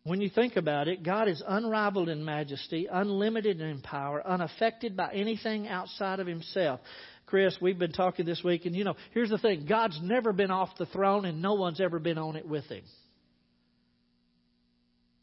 When 0.04 0.22
you 0.22 0.30
think 0.30 0.56
about 0.56 0.88
it, 0.88 1.02
God 1.02 1.28
is 1.28 1.42
unrivaled 1.46 2.08
in 2.08 2.24
majesty, 2.24 2.88
unlimited 2.90 3.60
in 3.60 3.82
power, 3.82 4.26
unaffected 4.26 4.96
by 4.96 5.12
anything 5.12 5.68
outside 5.68 6.20
of 6.20 6.26
himself. 6.26 6.80
Chris, 7.26 7.58
we've 7.60 7.78
been 7.78 7.92
talking 7.92 8.24
this 8.24 8.42
week, 8.42 8.64
and 8.64 8.74
you 8.74 8.84
know, 8.84 8.96
here's 9.12 9.28
the 9.28 9.36
thing 9.36 9.66
God's 9.68 10.00
never 10.02 10.32
been 10.32 10.50
off 10.50 10.70
the 10.78 10.86
throne, 10.86 11.26
and 11.26 11.42
no 11.42 11.54
one's 11.54 11.80
ever 11.80 11.98
been 11.98 12.16
on 12.16 12.36
it 12.36 12.48
with 12.48 12.64
him. 12.64 12.84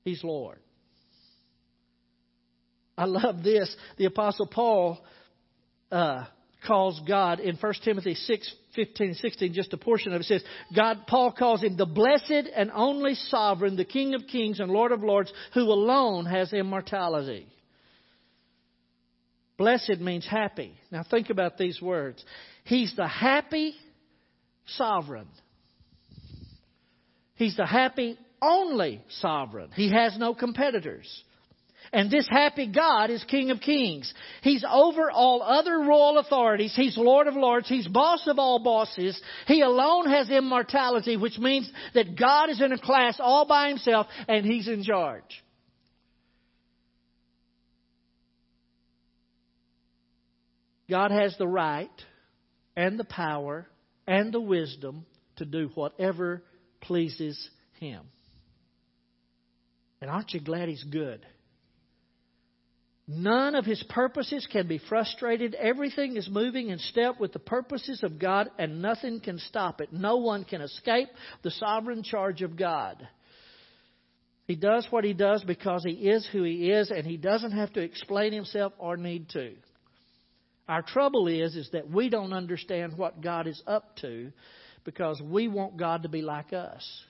He's 0.03 0.23
Lord. 0.23 0.59
I 2.97 3.05
love 3.05 3.43
this. 3.43 3.75
The 3.97 4.05
Apostle 4.05 4.47
Paul 4.47 4.99
uh, 5.91 6.25
calls 6.65 7.01
God 7.07 7.39
in 7.39 7.55
1 7.55 7.73
Timothy 7.83 8.15
6, 8.15 8.53
15 8.75 9.07
and 9.07 9.17
16, 9.17 9.53
just 9.53 9.73
a 9.73 9.77
portion 9.77 10.13
of 10.13 10.21
it 10.21 10.25
says, 10.25 10.43
God, 10.75 11.05
Paul 11.07 11.31
calls 11.31 11.61
him 11.61 11.77
the 11.77 11.85
blessed 11.85 12.49
and 12.55 12.71
only 12.73 13.15
sovereign, 13.15 13.75
the 13.75 13.85
King 13.85 14.13
of 14.13 14.27
kings 14.27 14.59
and 14.59 14.71
Lord 14.71 14.91
of 14.91 15.03
lords, 15.03 15.31
who 15.53 15.63
alone 15.63 16.25
has 16.25 16.53
immortality. 16.53 17.47
Blessed 19.57 19.99
means 19.99 20.27
happy. 20.27 20.73
Now 20.91 21.03
think 21.09 21.29
about 21.29 21.57
these 21.57 21.81
words. 21.81 22.23
He's 22.65 22.93
the 22.95 23.07
happy 23.07 23.73
sovereign. 24.65 25.27
He's 27.35 27.55
the 27.55 27.65
happy 27.65 28.17
only 28.41 29.01
sovereign. 29.19 29.69
He 29.73 29.91
has 29.91 30.17
no 30.17 30.33
competitors. 30.33 31.23
And 31.93 32.09
this 32.11 32.27
happy 32.27 32.67
God 32.67 33.09
is 33.09 33.23
King 33.25 33.51
of 33.51 33.59
Kings. 33.61 34.13
He's 34.41 34.65
over 34.69 35.09
all 35.11 35.41
other 35.41 35.79
royal 35.79 36.17
authorities. 36.17 36.73
He's 36.75 36.97
Lord 36.97 37.27
of 37.27 37.35
Lords. 37.35 37.69
He's 37.69 37.87
boss 37.87 38.27
of 38.27 38.39
all 38.39 38.59
bosses. 38.59 39.19
He 39.47 39.61
alone 39.61 40.09
has 40.09 40.29
immortality, 40.29 41.17
which 41.17 41.37
means 41.37 41.69
that 41.93 42.17
God 42.17 42.49
is 42.49 42.61
in 42.61 42.71
a 42.71 42.77
class 42.77 43.17
all 43.19 43.45
by 43.45 43.69
himself 43.69 44.07
and 44.27 44.45
He's 44.45 44.67
in 44.67 44.83
charge. 44.83 45.43
God 50.89 51.11
has 51.11 51.35
the 51.37 51.47
right 51.47 51.89
and 52.75 52.99
the 52.99 53.05
power 53.05 53.67
and 54.07 54.31
the 54.31 54.41
wisdom 54.41 55.05
to 55.37 55.45
do 55.45 55.69
whatever 55.73 56.43
pleases 56.81 57.49
Him. 57.79 58.01
And 60.01 60.11
aren't 60.11 60.33
you 60.33 60.39
glad 60.39 60.69
He's 60.69 60.83
good? 60.83 61.25
None 63.07 63.53
of 63.53 63.65
his 63.65 63.83
purposes 63.89 64.47
can 64.51 64.67
be 64.67 64.79
frustrated. 64.79 65.53
Everything 65.53 66.17
is 66.17 66.27
moving 66.27 66.69
in 66.69 66.79
step 66.79 67.19
with 67.19 67.33
the 67.33 67.39
purposes 67.39 68.01
of 68.01 68.17
God, 68.17 68.50
and 68.57 68.81
nothing 68.81 69.19
can 69.19 69.38
stop 69.38 69.79
it. 69.79 69.93
No 69.93 70.17
one 70.17 70.43
can 70.43 70.62
escape 70.62 71.09
the 71.43 71.51
sovereign 71.51 72.01
charge 72.01 72.41
of 72.41 72.57
God. 72.57 73.07
He 74.47 74.55
does 74.55 74.88
what 74.89 75.03
he 75.03 75.13
does 75.13 75.43
because 75.43 75.83
he 75.83 75.91
is 75.91 76.27
who 76.31 76.43
he 76.43 76.71
is, 76.71 76.89
and 76.89 77.05
he 77.05 77.17
doesn't 77.17 77.51
have 77.51 77.74
to 77.74 77.81
explain 77.81 78.33
himself 78.33 78.74
or 78.79 78.97
need 78.97 79.29
to. 79.29 79.53
Our 80.67 80.81
trouble 80.81 81.27
is, 81.27 81.55
is 81.55 81.69
that 81.74 81.89
we 81.89 82.09
don't 82.09 82.33
understand 82.33 82.97
what 82.97 83.21
God 83.21 83.45
is 83.45 83.62
up 83.67 83.97
to 83.97 84.31
because 84.83 85.21
we 85.21 85.47
want 85.47 85.77
God 85.77 86.03
to 86.03 86.09
be 86.09 86.24
like 86.24 86.53
us. 86.53 87.03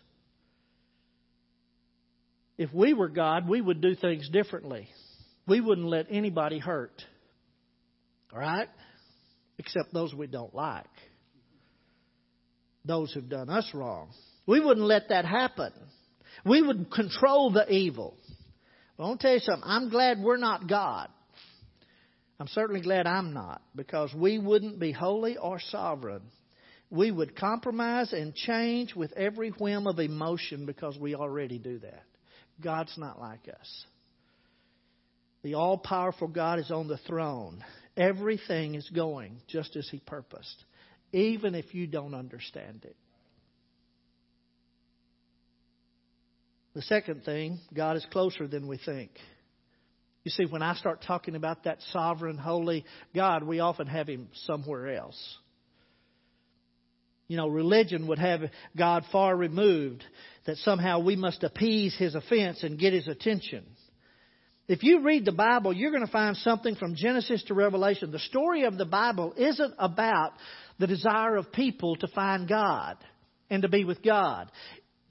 If 2.57 2.73
we 2.73 2.93
were 2.93 3.09
God, 3.09 3.47
we 3.47 3.61
would 3.61 3.79
do 3.79 3.95
things 3.95 4.29
differently 4.29 4.89
we 5.47 5.61
wouldn't 5.61 5.87
let 5.87 6.07
anybody 6.09 6.59
hurt. 6.59 7.01
All 8.33 8.39
right? 8.39 8.67
Except 9.57 9.93
those 9.93 10.13
we 10.13 10.27
don't 10.27 10.53
like. 10.53 10.85
Those 12.83 13.13
who've 13.13 13.27
done 13.27 13.49
us 13.49 13.69
wrong. 13.73 14.09
We 14.45 14.59
wouldn't 14.59 14.85
let 14.85 15.09
that 15.09 15.25
happen. 15.25 15.71
We 16.45 16.61
would 16.61 16.91
control 16.91 17.51
the 17.51 17.71
evil. 17.71 18.15
Well, 18.97 19.09
I'll 19.09 19.17
tell 19.17 19.33
you 19.33 19.39
something. 19.39 19.63
I'm 19.65 19.89
glad 19.89 20.19
we're 20.21 20.37
not 20.37 20.67
God. 20.67 21.09
I'm 22.39 22.47
certainly 22.47 22.81
glad 22.81 23.07
I'm 23.07 23.33
not 23.33 23.61
because 23.75 24.13
we 24.13 24.37
wouldn't 24.37 24.79
be 24.79 24.91
holy 24.91 25.37
or 25.37 25.59
sovereign. 25.59 26.21
We 26.89 27.09
would 27.09 27.35
compromise 27.35 28.13
and 28.13 28.35
change 28.35 28.93
with 28.93 29.11
every 29.13 29.49
whim 29.49 29.87
of 29.87 29.99
emotion 29.99 30.65
because 30.65 30.97
we 30.99 31.15
already 31.15 31.57
do 31.57 31.79
that. 31.79 32.03
God's 32.61 32.95
not 32.97 33.19
like 33.19 33.47
us. 33.47 33.85
The 35.45 35.53
all 35.53 35.77
powerful 35.77 36.27
God 36.27 36.57
is 36.57 36.71
on 36.71 36.87
the 36.87 36.97
throne. 36.97 37.63
Everything 37.95 38.73
is 38.73 38.89
going 38.89 39.37
just 39.47 39.75
as 39.75 39.87
He 39.87 39.99
purposed, 39.99 40.63
even 41.13 41.53
if 41.53 41.75
you 41.75 41.85
don't 41.85 42.15
understand 42.15 42.79
it. 42.83 42.95
The 46.73 46.81
second 46.81 47.25
thing, 47.25 47.59
God 47.75 47.95
is 47.95 48.07
closer 48.11 48.47
than 48.47 48.67
we 48.67 48.79
think. 48.83 49.11
You 50.23 50.31
see, 50.31 50.45
when 50.45 50.63
I 50.63 50.73
start 50.73 51.03
talking 51.05 51.35
about 51.35 51.65
that 51.65 51.77
sovereign, 51.91 52.39
holy 52.39 52.83
God, 53.13 53.43
we 53.43 53.59
often 53.59 53.85
have 53.85 54.09
Him 54.09 54.29
somewhere 54.45 54.95
else. 54.95 55.37
You 57.27 57.37
know, 57.37 57.49
religion 57.49 58.07
would 58.07 58.17
have 58.17 58.41
God 58.75 59.03
far 59.11 59.35
removed, 59.37 60.03
that 60.47 60.57
somehow 60.57 61.01
we 61.01 61.15
must 61.15 61.43
appease 61.43 61.95
His 61.95 62.15
offense 62.15 62.63
and 62.63 62.79
get 62.79 62.93
His 62.93 63.07
attention. 63.07 63.63
If 64.67 64.83
you 64.83 65.01
read 65.01 65.25
the 65.25 65.31
Bible, 65.31 65.73
you're 65.73 65.91
going 65.91 66.05
to 66.05 66.11
find 66.11 66.35
something 66.37 66.75
from 66.75 66.95
Genesis 66.95 67.43
to 67.43 67.53
Revelation. 67.53 68.11
The 68.11 68.19
story 68.19 68.63
of 68.63 68.77
the 68.77 68.85
Bible 68.85 69.33
isn't 69.37 69.75
about 69.77 70.33
the 70.79 70.87
desire 70.87 71.35
of 71.35 71.51
people 71.51 71.95
to 71.97 72.07
find 72.07 72.47
God 72.47 72.97
and 73.49 73.61
to 73.61 73.69
be 73.69 73.83
with 73.83 74.01
God. 74.01 74.51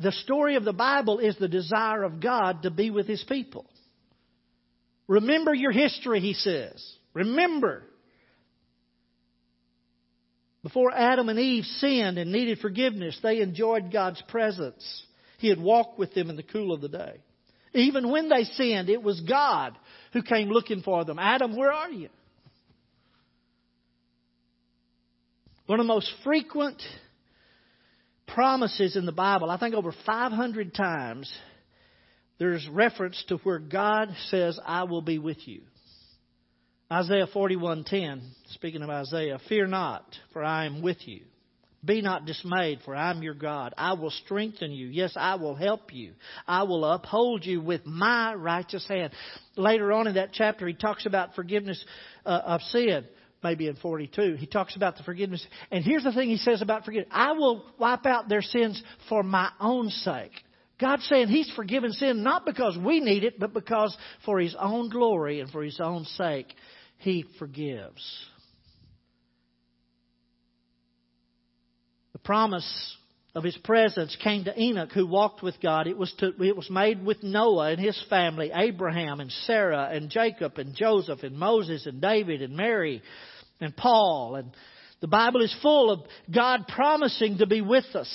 The 0.00 0.10
story 0.10 0.56
of 0.56 0.64
the 0.64 0.72
Bible 0.72 1.20
is 1.20 1.36
the 1.38 1.48
desire 1.48 2.02
of 2.02 2.20
God 2.20 2.62
to 2.62 2.70
be 2.70 2.90
with 2.90 3.06
His 3.06 3.24
people. 3.28 3.66
Remember 5.06 5.54
your 5.54 5.70
history, 5.70 6.20
he 6.20 6.34
says. 6.34 6.84
Remember. 7.12 7.84
Before 10.64 10.90
Adam 10.92 11.28
and 11.28 11.38
Eve 11.38 11.64
sinned 11.64 12.18
and 12.18 12.32
needed 12.32 12.58
forgiveness, 12.58 13.18
they 13.22 13.40
enjoyed 13.40 13.92
God's 13.92 14.22
presence. 14.28 15.04
He 15.38 15.48
had 15.48 15.60
walked 15.60 15.98
with 15.98 16.14
them 16.14 16.30
in 16.30 16.36
the 16.36 16.42
cool 16.42 16.72
of 16.72 16.80
the 16.80 16.88
day. 16.88 17.20
Even 17.74 18.10
when 18.10 18.28
they 18.28 18.44
sinned, 18.44 18.88
it 18.88 19.02
was 19.02 19.20
God 19.20 19.76
who 20.12 20.22
came 20.22 20.48
looking 20.48 20.82
for 20.82 21.04
them. 21.04 21.18
Adam, 21.18 21.56
where 21.56 21.72
are 21.72 21.90
you? 21.90 22.08
One 25.66 25.80
of 25.80 25.86
the 25.86 25.92
most 25.92 26.10
frequent 26.22 26.80
promises 28.26 28.96
in 28.96 29.06
the 29.06 29.12
Bible, 29.12 29.50
I 29.50 29.58
think 29.58 29.74
over 29.74 29.92
500 30.06 30.74
times, 30.74 31.32
there's 32.38 32.66
reference 32.68 33.22
to 33.28 33.36
where 33.38 33.58
God 33.58 34.10
says, 34.28 34.58
I 34.64 34.84
will 34.84 35.02
be 35.02 35.18
with 35.18 35.46
you. 35.46 35.62
Isaiah 36.92 37.26
41:10, 37.26 38.20
speaking 38.50 38.82
of 38.82 38.90
Isaiah, 38.90 39.38
fear 39.48 39.66
not, 39.66 40.04
for 40.32 40.44
I 40.44 40.66
am 40.66 40.82
with 40.82 41.08
you. 41.08 41.22
Be 41.84 42.00
not 42.00 42.24
dismayed, 42.24 42.80
for 42.84 42.94
I 42.94 43.10
am 43.10 43.22
your 43.22 43.34
God. 43.34 43.74
I 43.76 43.94
will 43.94 44.10
strengthen 44.10 44.72
you. 44.72 44.86
Yes, 44.86 45.12
I 45.16 45.34
will 45.34 45.54
help 45.54 45.92
you. 45.92 46.12
I 46.46 46.62
will 46.62 46.84
uphold 46.84 47.44
you 47.44 47.60
with 47.60 47.84
my 47.84 48.34
righteous 48.34 48.86
hand. 48.86 49.12
Later 49.56 49.92
on 49.92 50.06
in 50.06 50.14
that 50.14 50.32
chapter, 50.32 50.66
he 50.66 50.74
talks 50.74 51.04
about 51.06 51.34
forgiveness 51.34 51.84
uh, 52.24 52.40
of 52.44 52.60
sin. 52.62 53.04
Maybe 53.42 53.68
in 53.68 53.76
42, 53.76 54.36
he 54.36 54.46
talks 54.46 54.74
about 54.74 54.96
the 54.96 55.02
forgiveness. 55.02 55.46
And 55.70 55.84
here's 55.84 56.04
the 56.04 56.12
thing 56.12 56.30
he 56.30 56.38
says 56.38 56.62
about 56.62 56.84
forgiveness 56.84 57.12
I 57.12 57.32
will 57.32 57.66
wipe 57.78 58.06
out 58.06 58.28
their 58.28 58.40
sins 58.40 58.82
for 59.08 59.22
my 59.22 59.50
own 59.60 59.90
sake. 59.90 60.32
God's 60.80 61.06
saying 61.06 61.28
He's 61.28 61.50
forgiven 61.54 61.92
sin 61.92 62.22
not 62.22 62.44
because 62.44 62.76
we 62.76 63.00
need 63.00 63.24
it, 63.24 63.38
but 63.38 63.52
because 63.52 63.96
for 64.24 64.40
His 64.40 64.56
own 64.58 64.88
glory 64.88 65.40
and 65.40 65.50
for 65.50 65.62
His 65.62 65.78
own 65.80 66.04
sake, 66.04 66.52
He 66.98 67.24
forgives. 67.38 68.02
The 72.12 72.13
promise 72.24 72.96
of 73.34 73.42
his 73.42 73.56
presence 73.58 74.16
came 74.22 74.44
to 74.44 74.60
Enoch 74.60 74.92
who 74.92 75.06
walked 75.06 75.42
with 75.42 75.60
God. 75.60 75.86
It 75.86 75.98
was, 75.98 76.12
to, 76.18 76.32
it 76.42 76.56
was 76.56 76.70
made 76.70 77.04
with 77.04 77.22
Noah 77.22 77.72
and 77.72 77.80
his 77.80 78.00
family, 78.08 78.50
Abraham 78.54 79.20
and 79.20 79.30
Sarah 79.46 79.88
and 79.90 80.08
Jacob 80.08 80.58
and 80.58 80.74
Joseph 80.74 81.22
and 81.22 81.36
Moses 81.36 81.86
and 81.86 82.00
David 82.00 82.42
and 82.42 82.56
Mary 82.56 83.02
and 83.60 83.76
Paul. 83.76 84.36
And 84.36 84.50
the 85.00 85.08
Bible 85.08 85.42
is 85.42 85.54
full 85.62 85.90
of 85.90 86.00
God 86.32 86.66
promising 86.68 87.38
to 87.38 87.46
be 87.46 87.60
with 87.60 87.86
us. 87.94 88.10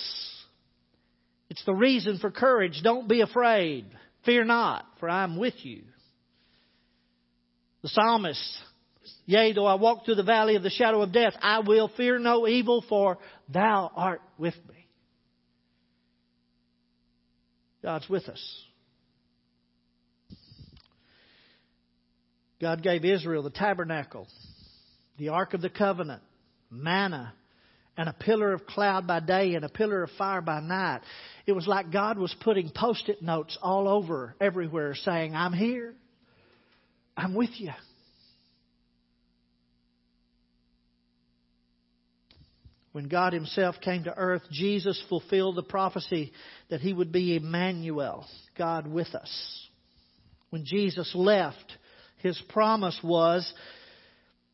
It's 1.50 1.66
the 1.66 1.74
reason 1.74 2.20
for 2.20 2.32
courage. 2.32 2.80
Don't 2.84 3.10
be 3.10 3.22
afraid. 3.22 3.86
Fear 4.26 4.46
not, 4.46 4.86
for 5.00 5.10
I 5.10 5.24
am 5.24 5.38
with 5.38 5.56
you. 5.64 5.84
The 7.82 7.90
psalmist 7.90 8.58
Yea, 9.26 9.54
though 9.54 9.66
I 9.66 9.76
walk 9.76 10.06
through 10.06 10.16
the 10.16 10.24
valley 10.24 10.56
of 10.56 10.64
the 10.64 10.70
shadow 10.70 11.02
of 11.02 11.12
death, 11.12 11.34
I 11.42 11.60
will 11.60 11.90
fear 11.96 12.20
no 12.20 12.48
evil, 12.48 12.84
for 12.88 13.18
thou 13.48 13.92
art 13.96 14.22
with 14.38 14.56
me. 14.68 14.88
God's 17.84 18.10
with 18.10 18.28
us. 18.28 18.66
God 22.60 22.84
gave 22.84 23.06
Israel 23.06 23.44
the 23.44 23.50
tabernacle, 23.50 24.28
the 25.18 25.30
ark 25.30 25.54
of 25.54 25.62
the 25.62 25.70
covenant, 25.70 26.22
manna, 26.70 27.34
and 27.96 28.10
a 28.10 28.14
pillar 28.14 28.54
of 28.54 28.66
cloud 28.66 29.08
by 29.08 29.20
day 29.20 29.56
and 29.56 29.64
a 29.64 29.70
pillar 29.70 30.04
of 30.04 30.10
fire 30.18 30.42
by 30.42 30.60
night. 30.60 31.02
It 31.46 31.54
was 31.54 31.68
like 31.68 31.92
God 31.92 32.18
was 32.18 32.36
putting 32.42 32.70
post 32.70 33.10
it 33.10 33.22
notes 33.22 33.58
all 33.62 33.88
over 33.88 34.36
everywhere 34.42 34.96
saying, 34.96 35.36
I'm 35.36 35.54
here. 35.54 35.94
I'm 37.16 37.34
with 37.34 37.50
you. 37.58 37.72
When 42.92 43.08
God 43.08 43.34
Himself 43.34 43.76
came 43.82 44.06
to 44.06 44.18
earth, 44.18 44.42
Jesus 44.52 45.02
fulfilled 45.10 45.56
the 45.56 45.64
prophecy 45.64 46.32
that 46.70 46.82
He 46.82 46.92
would 46.92 47.12
be 47.12 47.36
Emmanuel, 47.36 48.26
God 48.58 48.88
with 48.88 49.14
us. 49.14 49.68
When 50.50 50.66
Jesus 50.66 51.12
left, 51.14 51.78
His 52.18 52.42
promise 52.50 53.00
was 53.04 53.52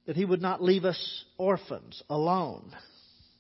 that 0.06 0.17
He 0.17 0.26
would 0.26 0.41
not 0.41 0.62
leave 0.62 0.84
us 0.84 1.26
orphans 1.38 2.04
alone, 2.10 2.71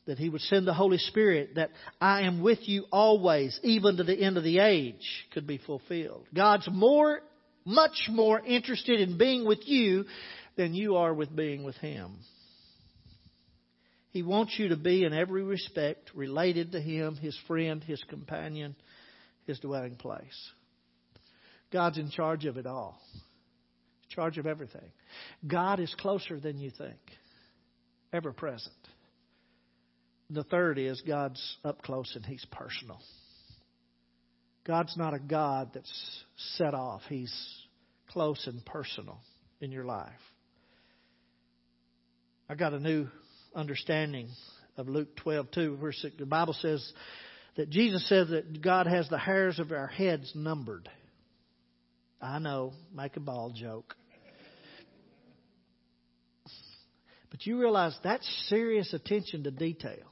that 0.05 0.17
He 0.17 0.29
would 0.29 0.41
send 0.41 0.65
the 0.65 0.73
Holy 0.73 0.97
Spirit, 0.97 1.55
that 1.55 1.71
I 1.99 2.21
am 2.21 2.41
with 2.41 2.59
you 2.61 2.85
always, 2.89 3.59
even 3.63 3.97
to 3.97 4.03
the 4.03 4.17
end 4.17 4.37
of 4.37 4.43
the 4.45 4.59
age, 4.59 5.25
could 5.33 5.45
be 5.45 5.57
fulfilled. 5.57 6.25
God's 6.33 6.69
more, 6.71 7.19
much 7.65 8.07
more 8.09 8.39
interested 8.39 9.01
in 9.01 9.17
being 9.17 9.45
with 9.45 9.67
you 9.67 10.05
than 10.55 10.73
you 10.73 10.95
are 10.95 11.13
with 11.13 11.35
being 11.35 11.65
with 11.65 11.75
Him. 11.75 12.15
He 14.15 14.23
wants 14.23 14.57
you 14.57 14.69
to 14.69 14.77
be, 14.77 15.03
in 15.03 15.11
every 15.11 15.43
respect, 15.43 16.09
related 16.15 16.71
to 16.71 16.79
Him, 16.79 17.17
His 17.17 17.37
friend, 17.49 17.83
His 17.83 18.01
companion, 18.07 18.73
His 19.45 19.59
dwelling 19.59 19.97
place. 19.97 20.51
God's 21.69 21.97
in 21.97 22.09
charge 22.09 22.45
of 22.45 22.55
it 22.55 22.65
all, 22.65 22.97
charge 24.07 24.37
of 24.37 24.47
everything. 24.47 24.89
God 25.45 25.81
is 25.81 25.93
closer 25.99 26.39
than 26.39 26.59
you 26.59 26.71
think, 26.71 26.95
ever 28.13 28.31
present. 28.31 28.73
The 30.29 30.45
third 30.45 30.79
is 30.79 31.03
God's 31.05 31.57
up 31.65 31.81
close 31.81 32.15
and 32.15 32.25
He's 32.25 32.45
personal. 32.53 33.01
God's 34.65 34.95
not 34.95 35.13
a 35.13 35.19
God 35.19 35.71
that's 35.73 36.23
set 36.55 36.73
off, 36.73 37.01
He's 37.09 37.35
close 38.11 38.47
and 38.47 38.65
personal 38.65 39.19
in 39.59 39.73
your 39.73 39.83
life. 39.83 40.13
I 42.47 42.55
got 42.55 42.71
a 42.71 42.79
new 42.79 43.09
understanding 43.55 44.29
of 44.77 44.89
Luke 44.89 45.15
12, 45.17 45.51
2, 45.51 45.77
where 45.79 45.93
the 46.17 46.25
Bible 46.25 46.53
says 46.53 46.93
that 47.55 47.69
Jesus 47.69 48.07
says 48.09 48.29
that 48.29 48.61
God 48.61 48.87
has 48.87 49.07
the 49.09 49.17
hairs 49.17 49.59
of 49.59 49.71
our 49.71 49.87
heads 49.87 50.31
numbered. 50.35 50.89
I 52.21 52.39
know, 52.39 52.73
make 52.93 53.15
a 53.17 53.19
ball 53.19 53.53
joke. 53.55 53.95
But 57.31 57.45
you 57.45 57.59
realize 57.59 57.97
that's 58.03 58.27
serious 58.47 58.93
attention 58.93 59.43
to 59.43 59.51
detail. 59.51 60.11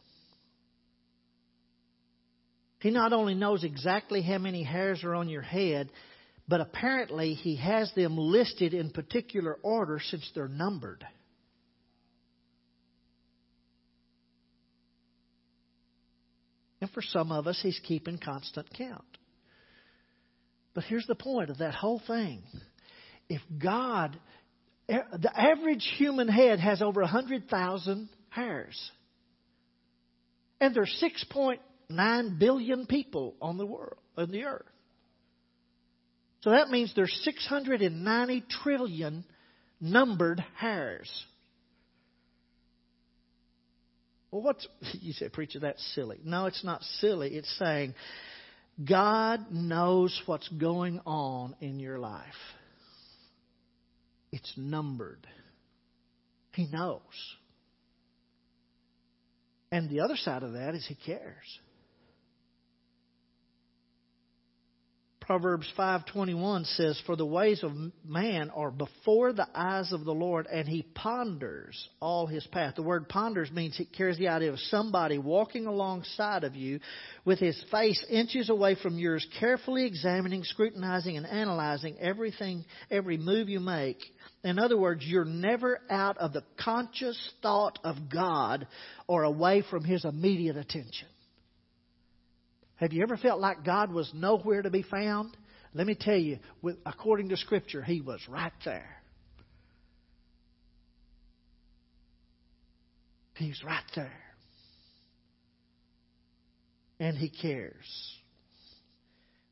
He 2.79 2.91
not 2.91 3.13
only 3.13 3.33
knows 3.33 3.63
exactly 3.63 4.21
how 4.21 4.39
many 4.39 4.61
hairs 4.61 5.05
are 5.05 5.15
on 5.15 5.29
your 5.29 5.41
head, 5.41 5.89
but 6.49 6.59
apparently 6.59 7.33
he 7.33 7.55
has 7.55 7.89
them 7.93 8.17
listed 8.17 8.73
in 8.73 8.89
particular 8.89 9.57
order 9.63 10.01
since 10.03 10.29
they're 10.35 10.49
numbered. 10.49 11.05
And 16.83 16.91
for 16.91 17.01
some 17.01 17.31
of 17.31 17.47
us, 17.47 17.57
He's 17.63 17.79
keeping 17.87 18.17
constant 18.17 18.67
count. 18.77 19.05
But 20.73 20.83
here's 20.83 21.07
the 21.07 21.15
point 21.15 21.49
of 21.49 21.59
that 21.59 21.73
whole 21.73 22.01
thing. 22.05 22.43
If 23.29 23.41
God, 23.57 24.19
the 24.89 25.31
average 25.33 25.89
human 25.97 26.27
head 26.27 26.59
has 26.59 26.81
over 26.81 26.99
100,000 26.99 28.09
hairs. 28.27 28.91
And 30.59 30.75
there's 30.75 31.01
6.9 31.33 32.37
billion 32.37 32.85
people 32.85 33.35
on 33.41 33.57
the 33.57 33.65
world, 33.65 33.99
on 34.17 34.29
the 34.29 34.43
earth. 34.43 34.65
So 36.41 36.49
that 36.49 36.69
means 36.69 36.91
there's 36.97 37.17
690 37.23 38.43
trillion 38.61 39.23
numbered 39.79 40.43
hairs. 40.57 41.09
Well, 44.33 44.41
what's, 44.41 44.67
you 44.93 45.13
say, 45.13 45.29
preacher, 45.29 45.59
that's 45.59 45.93
silly. 45.93 46.19
No, 46.23 46.47
it's 46.47 46.63
not 46.63 46.81
silly. 46.99 47.35
It's 47.35 47.55
saying 47.59 47.93
God 48.83 49.51
knows 49.51 50.19
what's 50.25 50.47
going 50.49 50.99
on 51.05 51.55
in 51.61 51.79
your 51.79 51.99
life. 51.99 52.23
It's 54.31 54.51
numbered. 54.57 55.27
He 56.53 56.67
knows. 56.67 56.99
And 59.71 59.87
the 59.87 59.99
other 59.99 60.15
side 60.15 60.41
of 60.41 60.53
that 60.53 60.73
is 60.73 60.83
He 60.87 60.95
cares. 60.95 61.59
Proverbs 65.25 65.71
5:21 65.77 66.65
says 66.75 67.01
for 67.05 67.15
the 67.15 67.25
ways 67.25 67.63
of 67.63 67.71
man 68.03 68.49
are 68.49 68.71
before 68.71 69.31
the 69.31 69.47
eyes 69.55 69.93
of 69.93 70.03
the 70.03 70.13
Lord 70.13 70.47
and 70.47 70.67
he 70.67 70.81
ponders 70.81 71.87
all 72.01 72.27
his 72.27 72.45
path. 72.47 72.75
The 72.75 72.83
word 72.83 73.07
ponders 73.07 73.49
means 73.49 73.77
he 73.77 73.85
carries 73.85 74.17
the 74.17 74.27
idea 74.27 74.51
of 74.51 74.59
somebody 74.59 75.17
walking 75.17 75.65
alongside 75.65 76.43
of 76.43 76.57
you 76.57 76.81
with 77.23 77.39
his 77.39 77.61
face 77.71 78.03
inches 78.09 78.49
away 78.49 78.75
from 78.75 78.99
yours 78.99 79.25
carefully 79.39 79.85
examining, 79.85 80.43
scrutinizing 80.43 81.15
and 81.15 81.25
analyzing 81.25 81.97
everything 82.01 82.65
every 82.91 83.17
move 83.17 83.47
you 83.47 83.61
make. 83.61 83.99
In 84.43 84.59
other 84.59 84.77
words, 84.77 85.05
you're 85.05 85.23
never 85.23 85.79
out 85.89 86.17
of 86.17 86.33
the 86.33 86.43
conscious 86.59 87.17
thought 87.41 87.79
of 87.85 88.09
God 88.09 88.67
or 89.07 89.23
away 89.23 89.63
from 89.69 89.85
his 89.85 90.03
immediate 90.03 90.57
attention. 90.57 91.07
Have 92.83 92.91
you 92.91 93.01
ever 93.01 93.15
felt 93.15 93.39
like 93.39 93.63
God 93.63 93.93
was 93.93 94.11
nowhere 94.13 94.61
to 94.61 94.69
be 94.69 94.81
found? 94.81 95.37
Let 95.73 95.87
me 95.87 95.95
tell 95.97 96.17
you, 96.17 96.39
with, 96.61 96.75
according 96.85 97.29
to 97.29 97.37
Scripture, 97.37 97.81
He 97.81 98.01
was 98.01 98.19
right 98.27 98.51
there. 98.65 98.97
He's 103.35 103.63
right 103.63 103.85
there. 103.95 104.11
And 106.99 107.17
He 107.17 107.29
cares. 107.29 107.85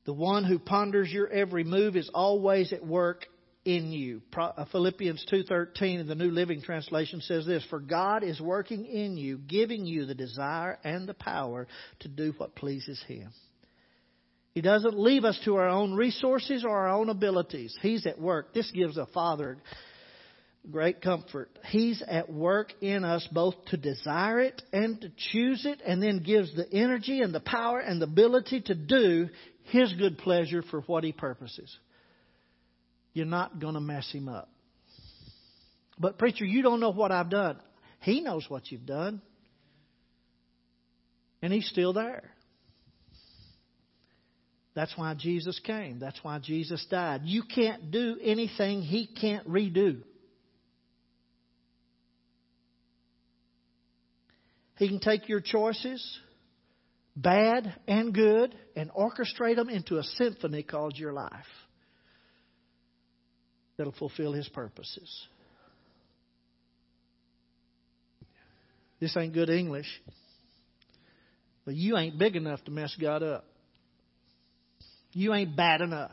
The 0.04 0.12
one 0.12 0.44
who 0.44 0.60
ponders 0.60 1.10
your 1.10 1.30
every 1.30 1.64
move 1.64 1.96
is 1.96 2.12
always 2.14 2.74
at 2.74 2.86
work 2.86 3.28
in 3.66 3.92
you. 3.92 4.22
Uh, 4.36 4.66
Philippians 4.66 5.26
2:13 5.26 6.00
in 6.00 6.08
the 6.08 6.16
New 6.16 6.32
Living 6.32 6.62
Translation 6.62 7.22
says 7.22 7.46
this, 7.46 7.64
"For 7.66 7.80
God 7.80 8.24
is 8.24 8.42
working 8.42 8.86
in 8.86 9.18
you, 9.18 9.38
giving 9.38 9.86
you 9.86 10.06
the 10.06 10.16
desire 10.16 10.80
and 10.84 11.08
the 11.08 11.14
power 11.14 11.68
to 12.00 12.08
do 12.08 12.34
what 12.38 12.56
pleases 12.56 13.02
him." 13.04 13.32
He 14.54 14.62
doesn't 14.62 15.00
leave 15.00 15.24
us 15.24 15.40
to 15.46 15.56
our 15.56 15.70
own 15.70 15.94
resources 15.94 16.66
or 16.66 16.76
our 16.76 16.90
own 16.90 17.10
abilities. 17.10 17.78
He's 17.82 18.06
at 18.06 18.20
work. 18.20 18.54
This 18.54 18.70
gives 18.72 18.98
a 18.98 19.06
father 19.06 19.58
great 20.70 21.02
comfort. 21.02 21.50
He's 21.66 22.02
at 22.04 22.32
work 22.32 22.74
in 22.82 23.04
us 23.04 23.28
both 23.32 23.56
to 23.66 23.78
desire 23.78 24.42
it 24.42 24.62
and 24.72 25.00
to 25.02 25.10
choose 25.32 25.66
it, 25.66 25.82
and 25.86 26.04
then 26.04 26.20
gives 26.20 26.54
the 26.54 26.72
energy 26.72 27.22
and 27.22 27.34
the 27.34 27.40
power 27.40 27.80
and 27.80 28.02
the 28.02 28.06
ability 28.06 28.62
to 28.62 28.76
do 28.76 29.30
His 29.66 29.94
good 29.94 30.18
pleasure 30.18 30.62
for 30.62 30.82
what 30.82 31.04
He 31.04 31.14
purposes. 31.14 31.76
You're 33.14 33.26
not 33.26 33.60
going 33.60 33.74
to 33.74 33.82
mess 33.82 34.10
Him 34.12 34.30
up. 34.30 34.50
But, 36.00 36.18
preacher, 36.18 36.46
you 36.46 36.62
don't 36.62 36.80
know 36.80 36.92
what 36.92 37.12
I've 37.12 37.30
done. 37.30 37.58
He 38.00 38.22
knows 38.22 38.46
what 38.50 38.72
you've 38.72 38.86
done. 38.86 39.22
And 41.42 41.52
He's 41.52 41.68
still 41.68 41.94
there. 41.94 42.24
That's 44.74 44.94
why 44.96 45.14
Jesus 45.16 45.60
came. 45.60 46.00
That's 46.00 46.20
why 46.24 46.40
Jesus 46.40 46.86
died. 46.90 47.22
You 47.26 47.44
can't 47.44 47.92
do 47.92 48.18
anything 48.24 48.82
He 48.82 49.08
can't 49.08 49.48
redo. 49.48 50.02
He 54.78 54.88
can 54.88 55.00
take 55.00 55.30
your 55.30 55.42
choices, 55.42 56.20
bad 57.16 57.76
and 57.88 58.14
good, 58.14 58.56
and 58.76 58.90
orchestrate 58.90 59.58
them 59.58 59.70
into 59.70 60.00
a 60.00 60.04
symphony 60.04 60.64
called 60.64 60.98
your 60.98 61.14
life 61.14 61.46
that'll 63.82 63.94
fulfill 63.94 64.32
His 64.32 64.48
purposes. 64.50 65.28
This 69.00 69.18
ain't 69.18 69.34
good 69.34 69.50
English, 69.50 69.88
but 71.66 71.74
you 71.74 71.98
ain't 71.98 72.20
big 72.20 72.36
enough 72.36 72.64
to 72.66 72.72
mess 72.72 72.96
God 73.02 73.24
up. 73.24 73.44
You 75.14 75.34
ain't 75.34 75.58
bad 75.58 75.82
enough. 75.82 76.12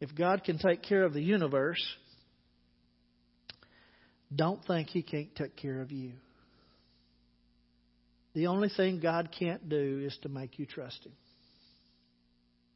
If 0.00 0.14
God 0.16 0.44
can 0.44 0.56
take 0.56 0.82
care 0.82 1.04
of 1.04 1.12
the 1.12 1.22
universe, 1.22 1.84
don't 4.34 4.64
think 4.64 4.88
He 4.88 5.02
can't 5.02 5.36
take 5.36 5.56
care 5.56 5.82
of 5.82 5.92
you. 5.92 6.12
The 8.32 8.46
only 8.46 8.70
thing 8.74 8.98
God 8.98 9.28
can't 9.38 9.68
do 9.68 10.00
is 10.02 10.16
to 10.22 10.30
make 10.30 10.58
you 10.58 10.64
trust 10.64 11.04
Him. 11.04 11.12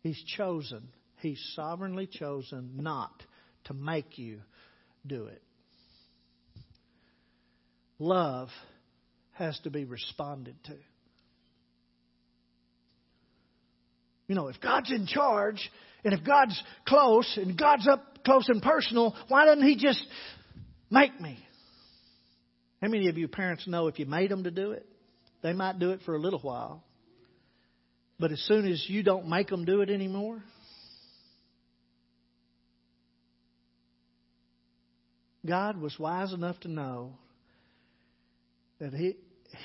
He's 0.06 0.22
chosen, 0.36 0.86
He's 1.20 1.40
sovereignly 1.56 2.06
chosen 2.06 2.74
not 2.76 3.24
to 3.64 3.74
make 3.74 4.18
you 4.18 4.38
do 5.04 5.26
it. 5.26 5.42
Love 7.98 8.48
has 9.32 9.58
to 9.64 9.70
be 9.70 9.84
responded 9.84 10.54
to. 10.66 10.76
You 14.28 14.36
know, 14.36 14.46
if 14.46 14.60
God's 14.60 14.92
in 14.92 15.08
charge, 15.08 15.70
and 16.04 16.14
if 16.14 16.24
God's 16.24 16.62
close, 16.86 17.36
and 17.40 17.58
God's 17.58 17.88
up 17.88 18.22
close 18.24 18.48
and 18.48 18.62
personal, 18.62 19.16
why 19.26 19.46
doesn't 19.46 19.66
He 19.66 19.74
just 19.74 20.04
make 20.88 21.20
me? 21.20 21.36
How 22.80 22.86
many 22.88 23.08
of 23.08 23.18
you 23.18 23.26
parents 23.26 23.66
know 23.66 23.88
if 23.88 23.98
you 23.98 24.06
made 24.06 24.30
them 24.30 24.44
to 24.44 24.52
do 24.52 24.70
it, 24.70 24.86
they 25.42 25.52
might 25.52 25.80
do 25.80 25.90
it 25.90 26.00
for 26.06 26.14
a 26.14 26.20
little 26.20 26.40
while. 26.40 26.84
But 28.18 28.32
as 28.32 28.40
soon 28.46 28.70
as 28.70 28.84
you 28.88 29.02
don't 29.02 29.28
make 29.28 29.48
them 29.48 29.64
do 29.64 29.82
it 29.82 29.90
anymore, 29.90 30.42
God 35.44 35.80
was 35.80 35.96
wise 35.98 36.32
enough 36.32 36.58
to 36.60 36.68
know 36.68 37.12
that 38.80 38.92
he, 38.92 39.16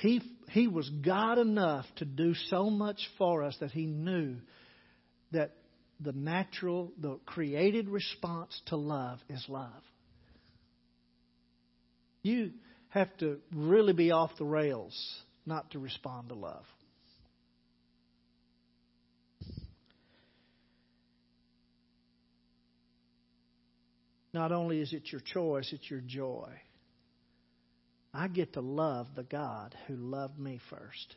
he, 0.02 0.22
he 0.50 0.68
was 0.68 0.90
God 0.90 1.38
enough 1.38 1.86
to 1.98 2.06
do 2.06 2.34
so 2.50 2.70
much 2.70 3.00
for 3.18 3.44
us 3.44 3.56
that 3.60 3.72
He 3.72 3.86
knew 3.86 4.38
that 5.32 5.56
the 6.00 6.12
natural, 6.12 6.92
the 7.00 7.20
created 7.26 7.90
response 7.90 8.60
to 8.68 8.76
love 8.76 9.20
is 9.30 9.44
love. 9.48 9.72
You 12.24 12.52
have 12.90 13.16
to 13.18 13.40
really 13.54 13.94
be 13.94 14.12
off 14.12 14.32
the 14.38 14.46
rails 14.46 14.96
not 15.46 15.72
to 15.72 15.80
respond 15.80 16.30
to 16.30 16.36
love. 16.36 16.66
Not 24.34 24.52
only 24.52 24.80
is 24.80 24.94
it 24.94 25.12
your 25.12 25.22
choice, 25.22 25.72
it's 25.74 25.90
your 25.90 26.02
joy. 26.02 26.50
I 28.14 28.28
get 28.28 28.54
to 28.54 28.62
love 28.62 29.08
the 29.16 29.24
God 29.24 29.76
who 29.88 29.96
loved 29.96 30.38
me 30.38 30.60
first. 30.70 31.16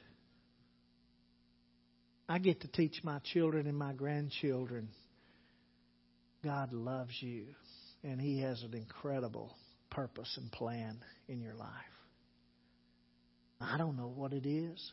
I 2.28 2.38
get 2.38 2.62
to 2.62 2.68
teach 2.68 3.02
my 3.04 3.18
children 3.20 3.66
and 3.66 3.76
my 3.76 3.92
grandchildren 3.92 4.88
God 6.44 6.74
loves 6.74 7.14
you, 7.20 7.46
and 8.02 8.20
He 8.20 8.40
has 8.40 8.62
an 8.62 8.74
incredible 8.74 9.56
purpose 9.90 10.30
and 10.36 10.52
plan 10.52 10.98
in 11.26 11.40
your 11.40 11.54
life. 11.54 11.70
I 13.60 13.78
don't 13.78 13.96
know 13.96 14.12
what 14.14 14.34
it 14.34 14.46
is. 14.46 14.92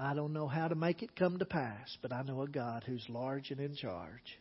I 0.00 0.14
don't 0.14 0.32
know 0.32 0.48
how 0.48 0.68
to 0.68 0.74
make 0.74 1.02
it 1.02 1.14
come 1.14 1.38
to 1.38 1.44
pass, 1.44 1.96
but 2.00 2.12
I 2.12 2.22
know 2.22 2.40
a 2.42 2.48
God 2.48 2.82
who's 2.86 3.04
large 3.10 3.50
and 3.50 3.60
in 3.60 3.76
charge. 3.76 4.38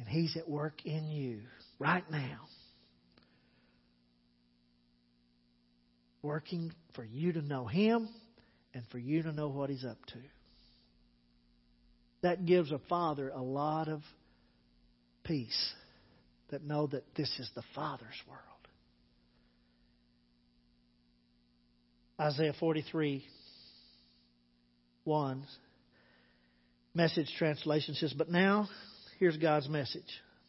And 0.00 0.08
He's 0.08 0.34
at 0.38 0.48
work 0.48 0.86
in 0.86 1.10
you 1.10 1.40
right 1.78 2.10
now. 2.10 2.40
Working 6.22 6.72
for 6.94 7.04
you 7.04 7.34
to 7.34 7.42
know 7.42 7.66
Him 7.66 8.08
and 8.72 8.82
for 8.90 8.98
you 8.98 9.22
to 9.22 9.32
know 9.32 9.48
what 9.48 9.68
He's 9.68 9.84
up 9.84 9.98
to. 10.06 10.18
That 12.22 12.46
gives 12.46 12.72
a 12.72 12.80
father 12.88 13.28
a 13.28 13.42
lot 13.42 13.88
of 13.88 14.00
peace 15.22 15.74
that 16.50 16.64
know 16.64 16.86
that 16.86 17.04
this 17.14 17.28
is 17.38 17.50
the 17.54 17.62
Father's 17.74 18.08
world. 18.26 18.40
Isaiah 22.18 22.54
43 22.58 23.22
1 25.04 25.46
message 26.94 27.32
translation 27.38 27.94
says, 27.94 28.14
But 28.14 28.30
now, 28.30 28.66
here's 29.20 29.36
God's 29.36 29.68
message. 29.68 30.02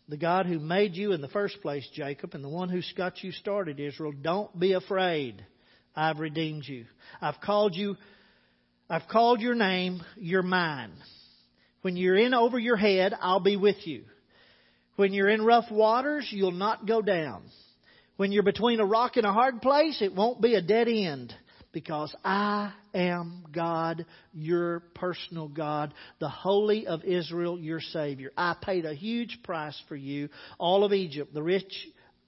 The 0.07 0.17
God 0.17 0.45
who 0.45 0.57
made 0.57 0.95
you 0.95 1.12
in 1.12 1.21
the 1.21 1.27
first 1.27 1.62
place, 1.62 1.88
Jacob, 1.93 2.34
and 2.34 2.43
the 2.43 2.49
one 2.49 2.69
who 2.69 2.81
got 2.97 3.21
you 3.21 3.34
started, 3.34 3.79
Israel, 3.79 4.13
don't 4.19 4.57
be 4.57 4.73
afraid. 4.73 5.45
I've 5.93 6.19
redeemed 6.19 6.63
you. 6.65 6.86
I've 7.21 7.39
called 7.41 7.75
you, 7.75 7.97
I've 8.89 9.07
called 9.10 9.41
your 9.41 9.55
name, 9.55 10.01
you're 10.17 10.41
mine. 10.41 10.93
When 11.81 11.97
you're 11.97 12.17
in 12.17 12.34
over 12.34 12.57
your 12.57 12.77
head, 12.77 13.13
I'll 13.19 13.41
be 13.41 13.57
with 13.57 13.86
you. 13.86 14.03
When 14.95 15.13
you're 15.13 15.29
in 15.29 15.43
rough 15.43 15.69
waters, 15.69 16.27
you'll 16.31 16.51
not 16.51 16.88
go 16.88 17.01
down. 17.01 17.43
When 18.15 18.31
you're 18.31 18.43
between 18.43 18.79
a 18.79 18.86
rock 18.86 19.17
and 19.17 19.25
a 19.25 19.34
hard 19.34 19.62
place, 19.62 20.01
it 20.01 20.15
won't 20.15 20.41
be 20.41 20.55
a 20.55 20.62
dead 20.62 20.88
end 20.88 21.34
because 21.71 22.15
I 22.23 22.73
am 22.93 23.45
God, 23.53 24.05
your 24.34 24.81
personal 24.95 25.47
God, 25.47 25.93
the 26.19 26.29
Holy 26.29 26.88
of 26.88 27.03
Israel, 27.03 27.60
your 27.60 27.79
Savior. 27.79 28.31
I 28.38 28.55
paid 28.62 28.86
a 28.86 28.93
huge 28.93 29.39
price 29.43 29.79
for 29.88 29.95
you, 29.95 30.29
all 30.60 30.84
of 30.84 30.93
Egypt, 30.93 31.34
the 31.34 31.43
rich 31.43 31.73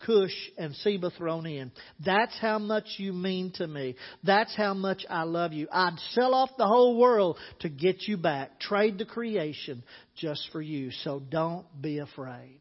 Cush 0.06 0.36
and 0.58 0.75
Seba 0.75 1.12
thrown 1.12 1.45
in. 1.45 1.71
That's 2.06 2.38
how 2.39 2.60
much 2.60 2.86
you 2.97 3.13
mean 3.13 3.51
to 3.56 3.67
me. 3.67 3.95
That's 4.23 4.56
how 4.56 4.73
much 4.73 5.06
I 5.10 5.23
love 5.23 5.53
you. 5.53 5.67
I'd 5.71 5.97
sell 6.12 6.34
off 6.34 6.49
the 6.58 6.67
whole 6.67 6.97
world 6.97 7.38
to 7.62 7.69
get 7.69 8.01
you 8.01 8.17
back. 8.17 8.60
Trade 8.60 8.97
the 8.97 9.06
creation 9.06 9.84
just 10.15 10.49
for 10.51 10.62
you. 10.62 10.91
So 11.03 11.19
don't 11.19 11.65
be 11.82 11.99
afraid. 11.99 12.60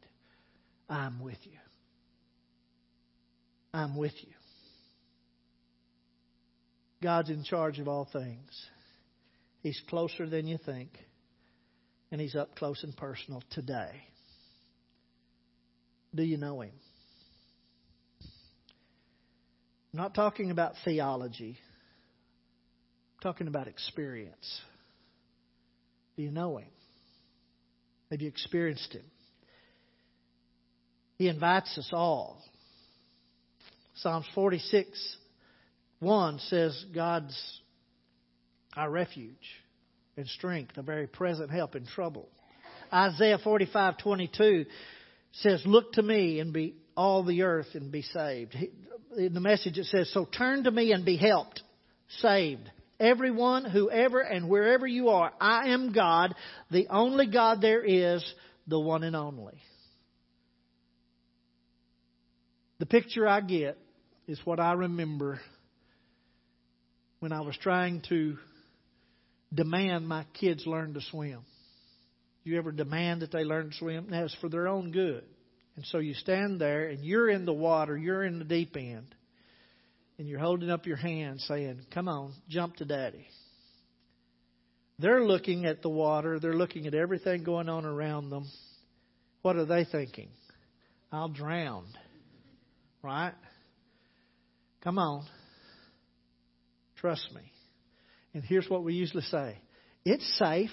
I'm 0.89 1.19
with 1.21 1.39
you. 1.43 1.57
I'm 3.73 3.95
with 3.95 4.13
you. 4.21 4.32
God's 7.03 7.29
in 7.29 7.43
charge 7.43 7.79
of 7.79 7.89
all 7.89 8.07
things. 8.11 8.67
He's 9.61 9.79
closer 9.89 10.27
than 10.27 10.47
you 10.47 10.57
think, 10.57 10.97
and 12.11 12.21
He's 12.21 12.35
up 12.35 12.55
close 12.55 12.81
and 12.83 12.95
personal 12.95 13.43
today. 13.51 13.91
Do 16.15 16.23
you 16.23 16.37
know 16.37 16.61
Him? 16.61 16.71
I'm 19.93 19.99
not 19.99 20.15
talking 20.15 20.49
about 20.49 20.73
theology. 20.85 21.59
I'm 23.15 23.21
talking 23.21 23.47
about 23.47 23.67
experience. 23.67 24.61
Do 26.15 26.23
you 26.23 26.31
know 26.31 26.57
Him? 26.57 26.69
Have 28.11 28.21
you 28.21 28.29
experienced 28.29 28.93
Him? 28.93 29.03
He 31.17 31.27
invites 31.27 31.77
us 31.77 31.89
all. 31.91 32.41
Psalms 33.95 34.25
46 34.33 35.17
1 36.03 36.39
says 36.39 36.85
God's 36.93 37.61
our 38.75 38.89
refuge 38.89 39.61
and 40.17 40.27
strength, 40.27 40.77
a 40.77 40.81
very 40.81 41.07
present 41.07 41.49
help 41.49 41.75
in 41.75 41.85
trouble. 41.85 42.27
Isaiah 42.91 43.39
45:22 43.39 44.65
says, 45.31 45.65
"Look 45.65 45.93
to 45.93 46.03
me 46.03 46.39
and 46.39 46.53
be 46.53 46.75
all 46.95 47.23
the 47.23 47.43
earth 47.43 47.73
and 47.75 47.91
be 47.91 48.01
saved." 48.01 48.55
In 49.17 49.33
the 49.33 49.39
message 49.39 49.77
it 49.77 49.85
says, 49.85 50.09
"So 50.11 50.25
turn 50.25 50.65
to 50.65 50.71
me 50.71 50.91
and 50.91 51.05
be 51.05 51.15
helped, 51.15 51.63
saved." 52.07 52.69
Everyone, 52.99 53.65
whoever 53.65 54.21
and 54.21 54.47
wherever 54.47 54.85
you 54.85 55.09
are, 55.09 55.33
I 55.41 55.69
am 55.69 55.91
God, 55.91 56.35
the 56.69 56.87
only 56.89 57.25
God 57.25 57.59
there 57.61 57.83
is, 57.83 58.23
the 58.67 58.79
one 58.79 59.03
and 59.03 59.15
only. 59.15 59.59
The 62.77 62.85
picture 62.85 63.27
I 63.27 63.41
get 63.41 63.77
is 64.27 64.45
what 64.45 64.59
I 64.59 64.73
remember 64.73 65.41
when 67.23 67.31
I 67.31 67.39
was 67.39 67.55
trying 67.55 68.01
to 68.09 68.35
demand 69.53 70.05
my 70.05 70.25
kids 70.33 70.67
learn 70.67 70.93
to 70.95 70.99
swim. 70.99 71.39
You 72.43 72.57
ever 72.57 72.73
demand 72.73 73.21
that 73.21 73.31
they 73.31 73.45
learn 73.45 73.69
to 73.69 73.77
swim? 73.77 74.09
It's 74.11 74.35
for 74.41 74.49
their 74.49 74.67
own 74.67 74.91
good. 74.91 75.23
And 75.77 75.85
so 75.85 75.99
you 75.99 76.15
stand 76.15 76.59
there 76.59 76.89
and 76.89 77.05
you're 77.05 77.29
in 77.29 77.45
the 77.45 77.53
water, 77.53 77.97
you're 77.97 78.25
in 78.25 78.39
the 78.39 78.43
deep 78.43 78.75
end, 78.75 79.15
and 80.17 80.27
you're 80.27 80.41
holding 80.41 80.69
up 80.69 80.85
your 80.85 80.97
hand 80.97 81.39
saying, 81.39 81.85
Come 81.93 82.09
on, 82.09 82.33
jump 82.49 82.75
to 82.75 82.85
daddy. 82.85 83.25
They're 84.99 85.23
looking 85.23 85.65
at 85.65 85.81
the 85.81 85.89
water, 85.89 86.41
they're 86.41 86.57
looking 86.57 86.87
at 86.87 86.93
everything 86.93 87.45
going 87.45 87.69
on 87.69 87.85
around 87.85 88.31
them. 88.31 88.49
What 89.43 89.55
are 89.55 89.65
they 89.65 89.85
thinking? 89.85 90.27
I'll 91.09 91.29
drown. 91.29 91.85
Right? 93.01 93.33
Come 94.83 94.99
on. 94.99 95.25
Trust 97.03 97.35
me. 97.35 97.41
And 98.33 98.45
here's 98.45 98.69
what 98.69 98.85
we 98.85 98.93
usually 98.93 99.23
say 99.23 99.57
it's 100.05 100.39
safe. 100.39 100.69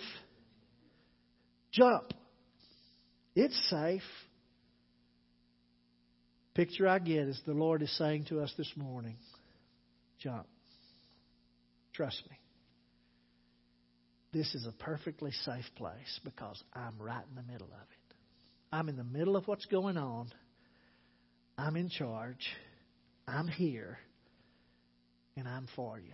Jump. 1.72 2.12
It's 3.34 3.68
safe. 3.68 4.02
Picture 6.54 6.86
I 6.86 7.00
get 7.00 7.26
is 7.26 7.40
the 7.46 7.52
Lord 7.52 7.82
is 7.82 7.90
saying 7.98 8.26
to 8.28 8.40
us 8.42 8.54
this 8.56 8.70
morning 8.76 9.16
jump. 10.20 10.46
Trust 11.94 12.22
me. 12.30 12.36
This 14.32 14.54
is 14.54 14.68
a 14.68 14.72
perfectly 14.84 15.32
safe 15.44 15.64
place 15.74 16.20
because 16.22 16.62
I'm 16.74 16.94
right 17.00 17.24
in 17.28 17.34
the 17.34 17.52
middle 17.52 17.66
of 17.66 17.72
it. 17.72 18.14
I'm 18.70 18.88
in 18.88 18.96
the 18.96 19.02
middle 19.02 19.36
of 19.36 19.48
what's 19.48 19.66
going 19.66 19.96
on. 19.96 20.30
I'm 21.58 21.74
in 21.74 21.88
charge. 21.88 22.46
I'm 23.26 23.48
here. 23.48 23.98
And 25.40 25.48
I'm 25.48 25.66
for 25.74 25.98
you. 25.98 26.12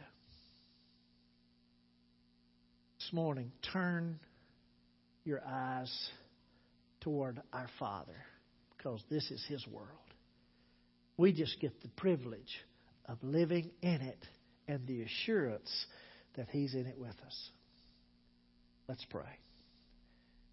This 3.00 3.12
morning, 3.12 3.50
turn 3.72 4.20
your 5.24 5.42
eyes 5.44 5.92
toward 7.00 7.42
our 7.52 7.66
Father 7.80 8.14
because 8.76 9.02
this 9.10 9.28
is 9.32 9.44
His 9.48 9.66
world. 9.66 9.88
We 11.16 11.32
just 11.32 11.60
get 11.60 11.82
the 11.82 11.88
privilege 11.88 12.60
of 13.06 13.18
living 13.20 13.72
in 13.82 14.00
it 14.00 14.24
and 14.68 14.86
the 14.86 15.02
assurance 15.02 15.72
that 16.36 16.46
He's 16.52 16.74
in 16.74 16.86
it 16.86 16.96
with 16.96 17.16
us. 17.26 17.50
Let's 18.86 19.04
pray. 19.10 19.40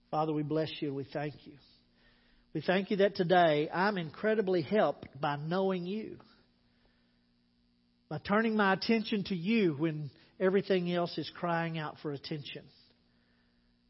Father, 0.09 0.33
we 0.33 0.41
bless 0.41 0.71
you 0.79 0.87
and 0.87 0.97
we 0.97 1.05
thank 1.13 1.35
you. 1.45 1.53
We 2.55 2.61
thank 2.61 2.89
you 2.89 2.97
that 2.97 3.15
today 3.15 3.69
I'm 3.71 3.99
incredibly 3.99 4.63
helped 4.63 5.21
by 5.21 5.35
knowing 5.35 5.85
you, 5.85 6.17
by 8.13 8.19
turning 8.19 8.55
my 8.55 8.73
attention 8.73 9.23
to 9.23 9.35
you 9.35 9.73
when 9.73 10.11
everything 10.39 10.93
else 10.93 11.17
is 11.17 11.31
crying 11.33 11.79
out 11.79 11.95
for 12.03 12.11
attention, 12.11 12.61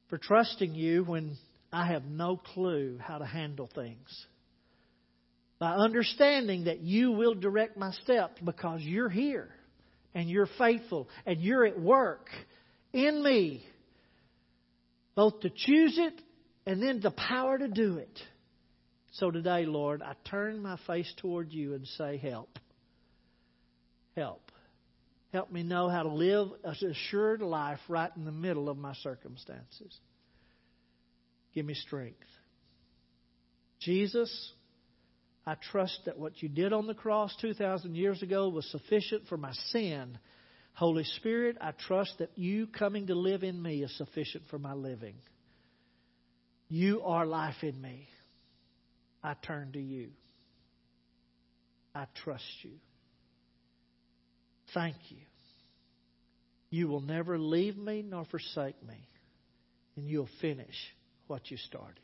for 0.08 0.18
trusting 0.18 0.74
you 0.74 1.04
when 1.04 1.36
I 1.74 1.88
have 1.88 2.06
no 2.06 2.38
clue 2.38 2.98
how 3.02 3.18
to 3.18 3.26
handle 3.26 3.70
things, 3.76 4.26
by 5.60 5.74
understanding 5.74 6.64
that 6.66 6.80
you 6.80 7.12
will 7.12 7.34
direct 7.34 7.76
my 7.76 7.92
steps 7.92 8.40
because 8.42 8.80
you're 8.80 9.10
here 9.10 9.50
and 10.16 10.30
you're 10.30 10.48
faithful 10.58 11.10
and 11.26 11.42
you're 11.42 11.66
at 11.66 11.78
work 11.78 12.30
in 12.94 13.22
me, 13.22 13.66
both 15.16 15.42
to 15.42 15.50
choose 15.50 15.98
it 16.00 16.14
and 16.66 16.82
then 16.82 17.02
the 17.02 17.12
power 17.12 17.58
to 17.58 17.68
do 17.68 17.98
it. 17.98 18.22
So 19.16 19.32
today, 19.32 19.66
Lord, 19.66 20.02
I 20.02 20.14
turn 20.30 20.62
my 20.62 20.80
face 20.88 21.14
toward 21.18 21.52
you 21.52 21.74
and 21.74 21.86
say, 21.86 22.16
Help. 22.16 22.58
Help. 24.16 24.52
Help 25.32 25.52
me 25.52 25.64
know 25.64 25.90
how 25.90 26.04
to 26.04 26.10
live 26.10 26.50
a 26.64 26.76
assured 26.86 27.42
life 27.42 27.80
right 27.88 28.12
in 28.16 28.26
the 28.26 28.32
middle 28.32 28.70
of 28.70 28.78
my 28.78 28.94
circumstances. 28.96 29.98
Give 31.56 31.66
me 31.66 31.74
strength. 31.74 32.20
Jesus, 33.80 34.52
I 35.46 35.56
trust 35.72 36.00
that 36.06 36.18
what 36.18 36.42
you 36.42 36.50
did 36.50 36.72
on 36.72 36.88
the 36.88 36.94
cross 36.94 37.36
2,000 37.42 37.96
years 37.96 38.22
ago 38.22 38.50
was 38.50 38.66
sufficient 38.72 39.28
for 39.28 39.38
my 39.38 39.52
sin. 39.72 40.18
Holy 40.74 41.04
Spirit, 41.04 41.58
I 41.60 41.72
trust 41.72 42.14
that 42.20 42.32
you 42.36 42.68
coming 42.68 43.08
to 43.08 43.16
live 43.16 43.44
in 43.44 43.62
me 43.62 43.84
is 43.84 43.96
sufficient 43.98 44.44
for 44.50 44.58
my 44.58 44.74
living. 44.74 45.16
You 46.70 47.02
are 47.04 47.26
life 47.26 47.62
in 47.62 47.80
me. 47.80 48.08
I 49.24 49.34
turn 49.34 49.72
to 49.74 49.82
you. 49.82 50.10
I 51.94 52.06
trust 52.24 52.44
you. 52.62 52.72
Thank 54.74 54.96
you. 55.10 55.18
You 56.70 56.88
will 56.88 57.02
never 57.02 57.38
leave 57.38 57.78
me 57.78 58.02
nor 58.02 58.24
forsake 58.26 58.82
me, 58.82 59.08
and 59.96 60.08
you'll 60.08 60.30
finish 60.42 60.76
what 61.28 61.52
you 61.52 61.58
started. 61.58 62.00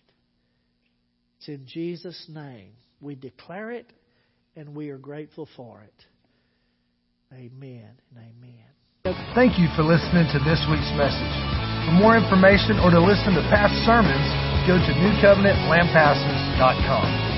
It's 1.39 1.47
in 1.47 1.65
Jesus' 1.65 2.27
name 2.29 2.73
we 3.01 3.15
declare 3.15 3.71
it, 3.71 3.91
and 4.55 4.75
we 4.75 4.89
are 4.89 4.97
grateful 4.97 5.47
for 5.55 5.81
it. 5.81 5.93
Amen 7.33 7.89
and 8.11 8.17
amen. 8.17 8.65
Thank 9.33 9.57
you 9.57 9.69
for 9.75 9.81
listening 9.83 10.27
to 10.33 10.39
this 10.43 10.59
week's 10.69 10.91
message. 10.97 11.35
For 11.85 11.91
more 11.95 12.17
information 12.17 12.79
or 12.83 12.91
to 12.91 12.99
listen 12.99 13.33
to 13.33 13.41
past 13.49 13.73
sermons, 13.85 14.27
go 14.67 14.77
to 14.77 14.93
newcovenantlampasas.com. 14.93 17.28